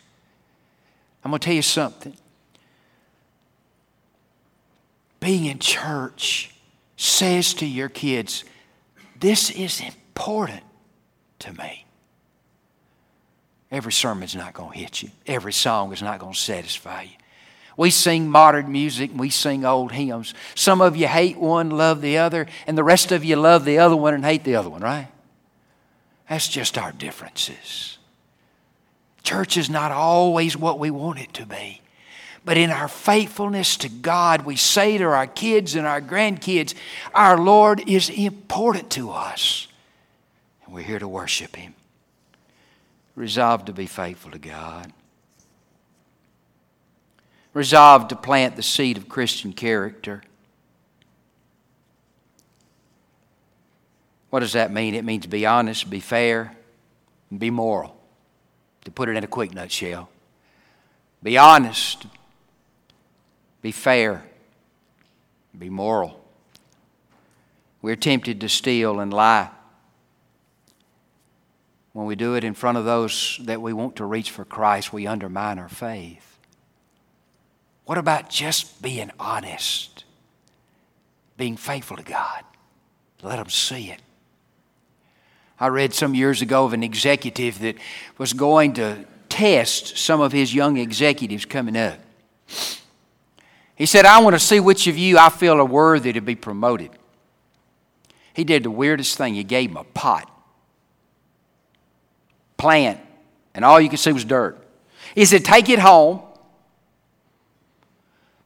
I'm 1.24 1.30
going 1.30 1.40
to 1.40 1.44
tell 1.44 1.54
you 1.54 1.62
something. 1.62 2.14
Being 5.20 5.44
in 5.44 5.58
church 5.58 6.54
says 6.96 7.54
to 7.54 7.66
your 7.66 7.88
kids, 7.88 8.44
This 9.18 9.50
is 9.50 9.80
important 9.80 10.62
to 11.40 11.52
me. 11.52 11.84
Every 13.70 13.92
sermon's 13.92 14.34
not 14.34 14.52
going 14.52 14.72
to 14.72 14.78
hit 14.78 15.02
you, 15.02 15.10
every 15.26 15.52
song 15.52 15.92
is 15.92 16.02
not 16.02 16.18
going 16.18 16.32
to 16.32 16.38
satisfy 16.38 17.02
you. 17.02 17.19
We 17.80 17.88
sing 17.88 18.28
modern 18.28 18.70
music, 18.70 19.10
and 19.10 19.18
we 19.18 19.30
sing 19.30 19.64
old 19.64 19.92
hymns. 19.92 20.34
Some 20.54 20.82
of 20.82 20.98
you 20.98 21.06
hate 21.06 21.38
one, 21.38 21.70
love 21.70 22.02
the 22.02 22.18
other, 22.18 22.46
and 22.66 22.76
the 22.76 22.84
rest 22.84 23.10
of 23.10 23.24
you 23.24 23.36
love 23.36 23.64
the 23.64 23.78
other 23.78 23.96
one 23.96 24.12
and 24.12 24.22
hate 24.22 24.44
the 24.44 24.56
other 24.56 24.68
one, 24.68 24.82
right? 24.82 25.08
That's 26.28 26.46
just 26.46 26.76
our 26.76 26.92
differences. 26.92 27.96
Church 29.22 29.56
is 29.56 29.70
not 29.70 29.92
always 29.92 30.58
what 30.58 30.78
we 30.78 30.90
want 30.90 31.20
it 31.20 31.32
to 31.32 31.46
be. 31.46 31.80
But 32.44 32.58
in 32.58 32.68
our 32.68 32.86
faithfulness 32.86 33.78
to 33.78 33.88
God, 33.88 34.44
we 34.44 34.56
say 34.56 34.98
to 34.98 35.04
our 35.04 35.26
kids 35.26 35.74
and 35.74 35.86
our 35.86 36.02
grandkids, 36.02 36.74
our 37.14 37.38
Lord 37.38 37.88
is 37.88 38.10
important 38.10 38.90
to 38.90 39.10
us. 39.10 39.68
And 40.66 40.74
we're 40.74 40.84
here 40.84 40.98
to 40.98 41.08
worship 41.08 41.56
Him. 41.56 41.72
Resolve 43.16 43.64
to 43.64 43.72
be 43.72 43.86
faithful 43.86 44.32
to 44.32 44.38
God 44.38 44.92
resolved 47.52 48.10
to 48.10 48.16
plant 48.16 48.56
the 48.56 48.62
seed 48.62 48.96
of 48.96 49.08
Christian 49.08 49.52
character. 49.52 50.22
What 54.30 54.40
does 54.40 54.52
that 54.52 54.72
mean? 54.72 54.94
It 54.94 55.04
means 55.04 55.26
be 55.26 55.44
honest, 55.44 55.90
be 55.90 56.00
fair, 56.00 56.56
and 57.30 57.40
be 57.40 57.50
moral. 57.50 57.96
To 58.84 58.90
put 58.90 59.08
it 59.08 59.16
in 59.16 59.24
a 59.24 59.28
quick 59.28 59.52
nutshell, 59.52 60.08
be 61.22 61.36
honest, 61.36 62.06
be 63.60 63.72
fair, 63.72 64.24
be 65.58 65.68
moral. 65.68 66.24
We're 67.82 67.96
tempted 67.96 68.40
to 68.40 68.48
steal 68.48 69.00
and 69.00 69.12
lie. 69.12 69.50
When 71.92 72.06
we 72.06 72.14
do 72.14 72.36
it 72.36 72.44
in 72.44 72.54
front 72.54 72.78
of 72.78 72.84
those 72.84 73.38
that 73.42 73.60
we 73.60 73.72
want 73.72 73.96
to 73.96 74.04
reach 74.04 74.30
for 74.30 74.44
Christ, 74.44 74.92
we 74.92 75.06
undermine 75.06 75.58
our 75.58 75.68
faith. 75.68 76.29
What 77.90 77.98
about 77.98 78.30
just 78.30 78.80
being 78.80 79.10
honest, 79.18 80.04
being 81.36 81.56
faithful 81.56 81.96
to 81.96 82.04
God? 82.04 82.44
Let 83.20 83.34
them 83.34 83.50
see 83.50 83.90
it. 83.90 84.00
I 85.58 85.66
read 85.66 85.92
some 85.92 86.14
years 86.14 86.40
ago 86.40 86.64
of 86.64 86.72
an 86.72 86.84
executive 86.84 87.58
that 87.58 87.74
was 88.16 88.32
going 88.32 88.74
to 88.74 89.04
test 89.28 89.98
some 89.98 90.20
of 90.20 90.30
his 90.30 90.54
young 90.54 90.76
executives 90.76 91.44
coming 91.44 91.76
up. 91.76 91.98
He 93.74 93.86
said, 93.86 94.06
I 94.06 94.20
want 94.20 94.36
to 94.36 94.40
see 94.40 94.60
which 94.60 94.86
of 94.86 94.96
you 94.96 95.18
I 95.18 95.28
feel 95.28 95.54
are 95.54 95.64
worthy 95.64 96.12
to 96.12 96.20
be 96.20 96.36
promoted. 96.36 96.92
He 98.34 98.44
did 98.44 98.62
the 98.62 98.70
weirdest 98.70 99.18
thing. 99.18 99.34
He 99.34 99.42
gave 99.42 99.70
him 99.70 99.76
a 99.76 99.82
pot, 99.82 100.30
plant, 102.56 103.00
and 103.52 103.64
all 103.64 103.80
you 103.80 103.88
could 103.88 103.98
see 103.98 104.12
was 104.12 104.24
dirt. 104.24 104.64
He 105.16 105.24
said, 105.24 105.44
Take 105.44 105.68
it 105.68 105.80
home, 105.80 106.22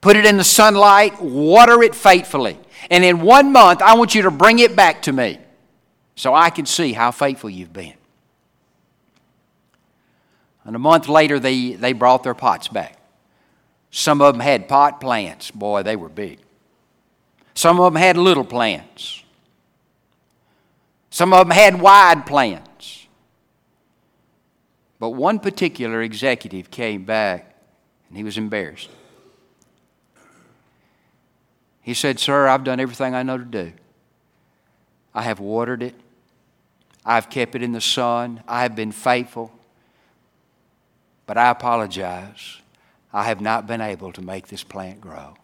put 0.05 0.17
it 0.17 0.27
in 0.27 0.37
the 0.37 0.45
sunlight, 0.45 1.19
water 1.19 1.83
it 1.83 1.95
faithfully. 1.95 2.59
And 2.91 3.03
in 3.03 3.23
one 3.23 3.53
month, 3.53 3.81
I 3.81 3.95
want 3.95 4.15
you 4.15 4.21
to 4.23 4.31
bring 4.31 4.59
it 4.59 4.77
back 4.77 5.01
to 5.05 5.13
me 5.15 5.39
so 6.15 6.35
I 6.35 6.51
can 6.51 6.67
see 6.67 6.93
how 6.93 7.11
faithful 7.11 7.49
you've 7.49 7.73
been. 7.73 7.95
And 10.63 10.77
a 10.77 10.79
month 10.79 11.09
later, 11.09 11.41
they, 11.41 11.73
they 11.73 11.95
brought 11.95 12.23
their 12.23 12.35
pots 12.35 12.69
back. 12.69 12.99
Some 13.91 14.21
of 14.21 14.35
them 14.35 14.41
had 14.41 14.69
pot 14.69 15.01
plants. 15.01 15.51
Boy, 15.51 15.83
they 15.83 15.97
were 15.97 16.11
big. 16.11 16.39
Some 17.55 17.81
of 17.81 17.95
them 17.95 17.99
had 17.99 18.19
little 18.19 18.45
plants. 18.45 19.23
Some 21.09 21.33
of 21.33 21.49
them 21.49 21.57
had 21.57 21.81
wide 21.81 22.27
plants. 22.27 23.07
But 24.99 25.11
one 25.11 25.39
particular 25.39 26.03
executive 26.03 26.71
came 26.71 27.05
back 27.05 27.57
and 28.11 28.19
he 28.19 28.23
was 28.23 28.37
embarrassed. 28.37 28.91
He 31.85 31.95
said, 31.95 32.19
Sir, 32.19 32.49
I've 32.49 32.65
done 32.65 32.81
everything 32.81 33.15
I 33.15 33.23
know 33.23 33.39
to 33.39 33.45
do. 33.45 33.73
I 35.15 35.23
have 35.23 35.39
watered 35.39 35.83
it, 35.83 35.95
I've 37.05 37.29
kept 37.29 37.55
it 37.55 37.63
in 37.63 37.73
the 37.73 37.81
sun. 37.81 38.43
I 38.49 38.63
have 38.63 38.75
been 38.75 38.91
faithful. 38.91 39.53
But 41.27 41.37
I 41.37 41.51
apologize. 41.51 42.59
I 43.13 43.25
have 43.25 43.41
not 43.41 43.67
been 43.67 43.81
able 43.81 44.13
to 44.13 44.23
make 44.23 44.49
this 44.49 44.65
plant 44.65 45.01
grow. 45.01 45.35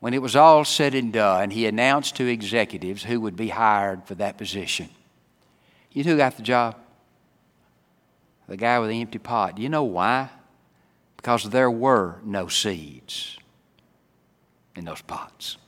When 0.00 0.14
it 0.14 0.22
was 0.22 0.34
all 0.34 0.64
said 0.64 0.94
and 0.94 1.12
done, 1.12 1.50
he 1.50 1.66
announced 1.66 2.16
to 2.16 2.26
executives 2.26 3.04
who 3.04 3.20
would 3.20 3.36
be 3.36 3.48
hired 3.48 4.04
for 4.04 4.14
that 4.16 4.38
position. 4.38 4.88
You 5.92 6.04
know 6.04 6.12
who 6.12 6.16
got 6.16 6.36
the 6.36 6.42
job? 6.42 6.76
The 8.48 8.56
guy 8.56 8.78
with 8.80 8.90
the 8.90 9.00
empty 9.00 9.18
pot. 9.18 9.56
Do 9.56 9.62
you 9.62 9.68
know 9.68 9.84
why? 9.84 10.30
Because 11.20 11.50
there 11.50 11.70
were 11.70 12.16
no 12.24 12.48
seeds 12.48 13.36
in 14.74 14.86
those 14.86 15.02
pots. 15.02 15.58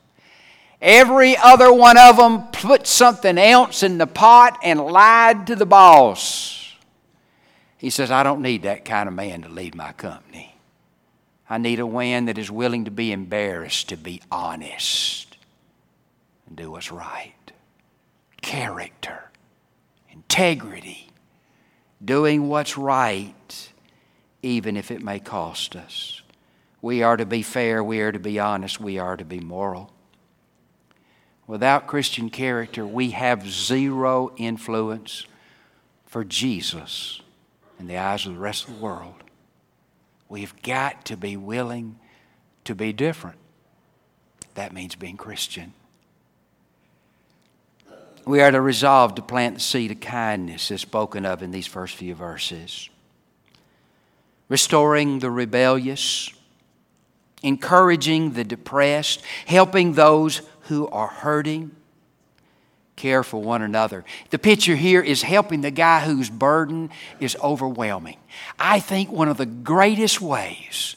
Every 0.80 1.36
other 1.36 1.70
one 1.70 1.98
of 1.98 2.16
them 2.16 2.44
put 2.52 2.86
something 2.86 3.36
else 3.36 3.82
in 3.82 3.98
the 3.98 4.06
pot 4.06 4.58
and 4.62 4.80
lied 4.80 5.46
to 5.48 5.54
the 5.54 5.66
boss. 5.66 6.74
He 7.76 7.90
says, 7.90 8.10
I 8.10 8.22
don't 8.22 8.40
need 8.40 8.62
that 8.62 8.86
kind 8.86 9.06
of 9.10 9.14
man 9.14 9.42
to 9.42 9.50
lead 9.50 9.74
my 9.74 9.92
company. 9.92 10.56
I 11.50 11.58
need 11.58 11.80
a 11.80 11.86
man 11.86 12.24
that 12.24 12.38
is 12.38 12.50
willing 12.50 12.86
to 12.86 12.90
be 12.90 13.12
embarrassed, 13.12 13.90
to 13.90 13.98
be 13.98 14.22
honest, 14.30 15.36
and 16.46 16.56
do 16.56 16.70
what's 16.70 16.90
right. 16.90 17.34
Character, 18.40 19.30
integrity, 20.08 21.10
doing 22.02 22.48
what's 22.48 22.78
right, 22.78 23.71
even 24.42 24.76
if 24.76 24.90
it 24.90 25.02
may 25.02 25.20
cost 25.20 25.76
us. 25.76 26.22
We 26.80 27.02
are 27.02 27.16
to 27.16 27.24
be 27.24 27.42
fair, 27.42 27.82
we 27.82 28.00
are 28.00 28.12
to 28.12 28.18
be 28.18 28.38
honest, 28.38 28.80
we 28.80 28.98
are 28.98 29.16
to 29.16 29.24
be 29.24 29.40
moral. 29.40 29.92
Without 31.46 31.86
Christian 31.86 32.28
character, 32.28 32.86
we 32.86 33.10
have 33.10 33.48
zero 33.48 34.32
influence 34.36 35.26
for 36.06 36.24
Jesus 36.24 37.22
in 37.78 37.86
the 37.86 37.98
eyes 37.98 38.26
of 38.26 38.34
the 38.34 38.40
rest 38.40 38.68
of 38.68 38.74
the 38.74 38.84
world. 38.84 39.14
We've 40.28 40.60
got 40.62 41.04
to 41.06 41.16
be 41.16 41.36
willing 41.36 41.98
to 42.64 42.74
be 42.74 42.92
different. 42.92 43.38
That 44.54 44.72
means 44.72 44.94
being 44.94 45.16
Christian. 45.16 45.72
We 48.24 48.40
are 48.40 48.50
to 48.50 48.60
resolve 48.60 49.14
to 49.16 49.22
plant 49.22 49.56
the 49.56 49.60
seed 49.60 49.90
of 49.90 50.00
kindness 50.00 50.70
as 50.70 50.80
spoken 50.80 51.26
of 51.26 51.42
in 51.42 51.50
these 51.50 51.66
first 51.66 51.96
few 51.96 52.14
verses. 52.14 52.88
Restoring 54.52 55.20
the 55.20 55.30
rebellious, 55.30 56.30
encouraging 57.42 58.32
the 58.32 58.44
depressed, 58.44 59.22
helping 59.46 59.94
those 59.94 60.42
who 60.64 60.88
are 60.88 61.06
hurting 61.06 61.70
care 62.94 63.22
for 63.22 63.40
one 63.40 63.62
another. 63.62 64.04
The 64.28 64.38
picture 64.38 64.76
here 64.76 65.00
is 65.00 65.22
helping 65.22 65.62
the 65.62 65.70
guy 65.70 66.00
whose 66.00 66.28
burden 66.28 66.90
is 67.18 67.34
overwhelming. 67.42 68.18
I 68.58 68.78
think 68.78 69.10
one 69.10 69.28
of 69.28 69.38
the 69.38 69.46
greatest 69.46 70.20
ways 70.20 70.96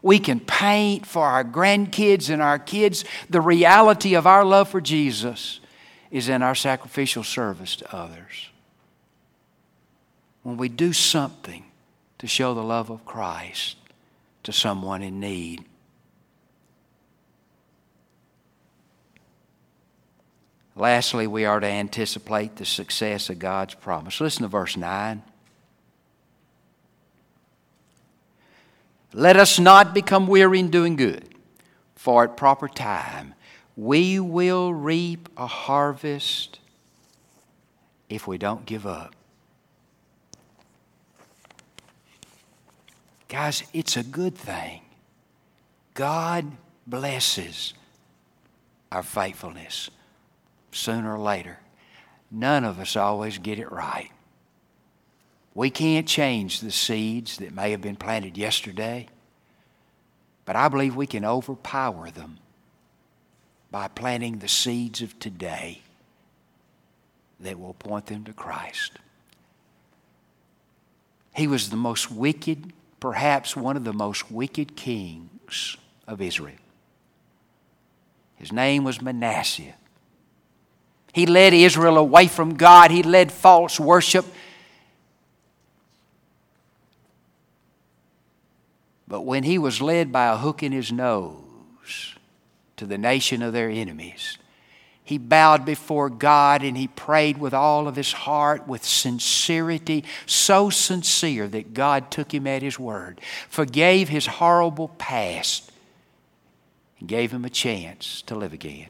we 0.00 0.18
can 0.18 0.40
paint 0.40 1.04
for 1.04 1.26
our 1.26 1.44
grandkids 1.44 2.30
and 2.30 2.40
our 2.40 2.58
kids 2.58 3.04
the 3.28 3.42
reality 3.42 4.14
of 4.14 4.26
our 4.26 4.42
love 4.42 4.70
for 4.70 4.80
Jesus 4.80 5.60
is 6.10 6.30
in 6.30 6.40
our 6.40 6.54
sacrificial 6.54 7.24
service 7.24 7.76
to 7.76 7.94
others. 7.94 8.48
When 10.44 10.56
we 10.56 10.70
do 10.70 10.94
something 10.94 11.66
to 12.18 12.26
show 12.26 12.54
the 12.54 12.62
love 12.62 12.90
of 12.90 13.04
Christ 13.04 13.76
to 14.42 14.52
someone 14.52 15.02
in 15.02 15.20
need. 15.20 15.64
Lastly, 20.76 21.26
we 21.26 21.46
are 21.46 21.58
to 21.58 21.66
anticipate 21.66 22.56
the 22.56 22.66
success 22.66 23.30
of 23.30 23.38
God's 23.38 23.74
promise. 23.74 24.20
Listen 24.20 24.42
to 24.42 24.48
verse 24.48 24.76
9. 24.76 25.22
Let 29.14 29.38
us 29.38 29.58
not 29.58 29.94
become 29.94 30.26
weary 30.26 30.60
in 30.60 30.70
doing 30.70 30.94
good, 30.94 31.34
for 31.94 32.24
at 32.24 32.36
proper 32.36 32.68
time 32.68 33.32
we 33.76 34.20
will 34.20 34.72
reap 34.74 35.30
a 35.38 35.46
harvest 35.46 36.60
if 38.10 38.28
we 38.28 38.36
don't 38.38 38.66
give 38.66 38.86
up. 38.86 39.15
Guys, 43.28 43.64
it's 43.72 43.96
a 43.96 44.02
good 44.02 44.36
thing. 44.36 44.82
God 45.94 46.52
blesses 46.86 47.74
our 48.92 49.02
faithfulness 49.02 49.90
sooner 50.70 51.14
or 51.14 51.18
later. 51.18 51.58
None 52.30 52.64
of 52.64 52.78
us 52.78 52.96
always 52.96 53.38
get 53.38 53.58
it 53.58 53.70
right. 53.72 54.10
We 55.54 55.70
can't 55.70 56.06
change 56.06 56.60
the 56.60 56.70
seeds 56.70 57.38
that 57.38 57.54
may 57.54 57.70
have 57.70 57.80
been 57.80 57.96
planted 57.96 58.36
yesterday, 58.36 59.08
but 60.44 60.54
I 60.54 60.68
believe 60.68 60.94
we 60.94 61.06
can 61.06 61.24
overpower 61.24 62.10
them 62.10 62.38
by 63.70 63.88
planting 63.88 64.38
the 64.38 64.48
seeds 64.48 65.00
of 65.02 65.18
today 65.18 65.80
that 67.40 67.58
will 67.58 67.74
point 67.74 68.06
them 68.06 68.24
to 68.24 68.32
Christ. 68.32 68.92
He 71.34 71.46
was 71.46 71.70
the 71.70 71.76
most 71.76 72.10
wicked, 72.10 72.72
perhaps 73.00 73.56
one 73.56 73.76
of 73.76 73.84
the 73.84 73.92
most 73.92 74.30
wicked 74.30 74.76
kings 74.76 75.76
of 76.06 76.20
Israel. 76.20 76.56
His 78.36 78.52
name 78.52 78.84
was 78.84 79.00
Manasseh. 79.00 79.74
He 81.12 81.26
led 81.26 81.54
Israel 81.54 81.96
away 81.96 82.26
from 82.26 82.54
God, 82.54 82.90
he 82.90 83.02
led 83.02 83.32
false 83.32 83.80
worship. 83.80 84.26
But 89.08 89.22
when 89.22 89.44
he 89.44 89.56
was 89.56 89.80
led 89.80 90.10
by 90.12 90.26
a 90.26 90.36
hook 90.36 90.62
in 90.62 90.72
his 90.72 90.90
nose 90.90 92.16
to 92.76 92.86
the 92.86 92.98
nation 92.98 93.40
of 93.40 93.52
their 93.52 93.70
enemies, 93.70 94.36
he 95.06 95.18
bowed 95.18 95.64
before 95.64 96.10
God 96.10 96.64
and 96.64 96.76
he 96.76 96.88
prayed 96.88 97.38
with 97.38 97.54
all 97.54 97.86
of 97.86 97.94
his 97.94 98.12
heart, 98.12 98.66
with 98.66 98.84
sincerity, 98.84 100.02
so 100.26 100.68
sincere 100.68 101.46
that 101.46 101.74
God 101.74 102.10
took 102.10 102.34
him 102.34 102.44
at 102.44 102.60
his 102.60 102.76
word, 102.76 103.20
forgave 103.48 104.08
his 104.08 104.26
horrible 104.26 104.88
past, 104.98 105.70
and 106.98 107.08
gave 107.08 107.30
him 107.30 107.44
a 107.44 107.50
chance 107.50 108.20
to 108.22 108.34
live 108.34 108.52
again. 108.52 108.88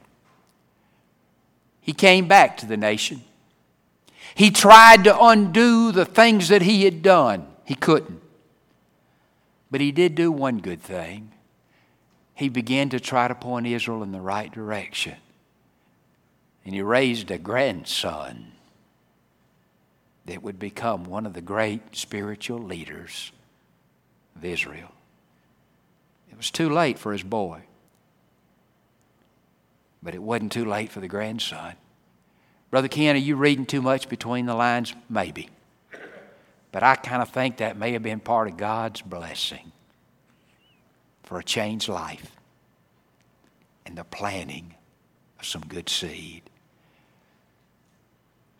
He 1.81 1.93
came 1.93 2.27
back 2.27 2.57
to 2.57 2.65
the 2.65 2.77
nation. 2.77 3.21
He 4.33 4.49
tried 4.49 5.03
to 5.03 5.21
undo 5.21 5.91
the 5.91 6.03
things 6.05 6.47
that 6.47 6.63
he 6.63 6.85
had 6.85 7.03
done. 7.03 7.45
He 7.63 7.75
couldn't. 7.75 8.21
But 9.69 9.81
he 9.81 9.91
did 9.91 10.15
do 10.15 10.31
one 10.31 10.57
good 10.61 10.81
thing. 10.81 11.31
He 12.33 12.49
began 12.49 12.89
to 12.89 12.99
try 12.99 13.27
to 13.27 13.35
point 13.35 13.67
Israel 13.67 14.01
in 14.01 14.11
the 14.11 14.19
right 14.19 14.51
direction. 14.51 15.17
And 16.67 16.75
he 16.75 16.81
raised 16.81 17.31
a 17.31 17.37
grandson 17.37 18.51
that 20.25 20.43
would 20.43 20.59
become 20.59 21.05
one 21.05 21.25
of 21.25 21.31
the 21.31 21.39
great 21.39 21.95
spiritual 21.95 22.59
leaders 22.59 23.31
of 24.35 24.43
Israel. 24.43 24.91
It 26.29 26.35
was 26.35 26.51
too 26.51 26.69
late 26.69 26.99
for 26.99 27.13
his 27.13 27.23
boy, 27.23 27.61
but 30.03 30.13
it 30.13 30.21
wasn't 30.21 30.51
too 30.51 30.65
late 30.65 30.91
for 30.91 30.99
the 30.99 31.07
grandson. 31.07 31.75
Brother 32.69 32.89
Ken, 32.89 33.15
are 33.15 33.19
you 33.19 33.37
reading 33.37 33.65
too 33.65 33.81
much 33.81 34.09
between 34.09 34.45
the 34.45 34.53
lines? 34.53 34.93
Maybe. 35.09 35.49
But 36.73 36.83
I 36.83 36.95
kind 36.97 37.21
of 37.21 37.29
think 37.29 37.57
that 37.57 37.77
may 37.77 37.93
have 37.93 38.03
been 38.03 38.19
part 38.19 38.49
of 38.49 38.57
God's 38.57 39.01
blessing 39.01 39.71
for 41.23 41.39
a 41.39 41.43
changed 41.45 41.87
life 41.87 42.35
and 43.85 43.97
the 43.97 44.03
planting 44.03 44.75
of 45.39 45.45
some 45.45 45.61
good 45.61 45.87
seed. 45.87 46.41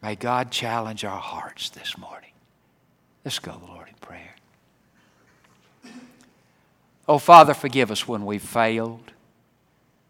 May 0.07 0.15
God 0.15 0.51
challenge 0.51 1.03
our 1.03 1.19
hearts 1.19 1.69
this 1.69 1.97
morning. 1.97 2.29
Let's 3.25 3.39
go, 3.39 3.61
Lord, 3.67 3.89
in 3.89 3.93
prayer. 3.95 4.35
Oh, 7.09 7.17
Father, 7.17 7.53
forgive 7.53 7.91
us 7.91 8.07
when 8.07 8.25
we've 8.25 8.41
failed. 8.41 9.11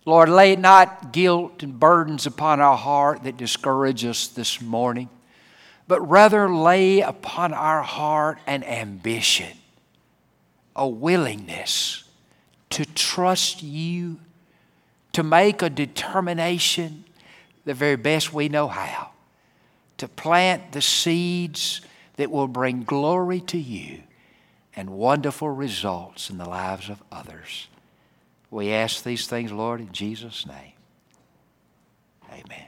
Lord, 0.05 0.29
lay 0.29 0.55
not 0.55 1.12
guilt 1.12 1.63
and 1.63 1.79
burdens 1.79 2.27
upon 2.27 2.60
our 2.60 2.77
heart 2.77 3.23
that 3.23 3.38
discourage 3.38 4.05
us 4.05 4.27
this 4.27 4.62
morning, 4.62 5.10
but 5.88 5.99
rather 6.07 6.47
lay 6.47 7.01
upon 7.01 7.51
our 7.51 7.81
heart 7.81 8.38
an 8.45 8.63
ambition, 8.65 9.57
a 10.75 10.88
willingness 10.88 12.03
to 12.69 12.86
trust 12.86 13.63
you, 13.63 14.19
to 15.13 15.23
make 15.23 15.63
a 15.63 15.71
determination 15.71 17.03
the 17.65 17.73
very 17.73 17.95
best 17.95 18.31
we 18.31 18.47
know 18.47 18.67
how, 18.67 19.10
to 19.97 20.07
plant 20.07 20.71
the 20.71 20.81
seeds 20.81 21.81
that 22.17 22.31
will 22.31 22.47
bring 22.47 22.83
glory 22.83 23.41
to 23.41 23.57
you 23.57 24.03
and 24.75 24.89
wonderful 24.91 25.49
results 25.49 26.29
in 26.29 26.38
the 26.38 26.47
lives 26.47 26.89
of 26.89 27.01
others. 27.12 27.67
We 28.51 28.71
ask 28.71 29.03
these 29.03 29.27
things, 29.27 29.51
Lord, 29.51 29.79
in 29.81 29.91
Jesus' 29.91 30.45
name. 30.45 30.73
Amen. 32.31 32.67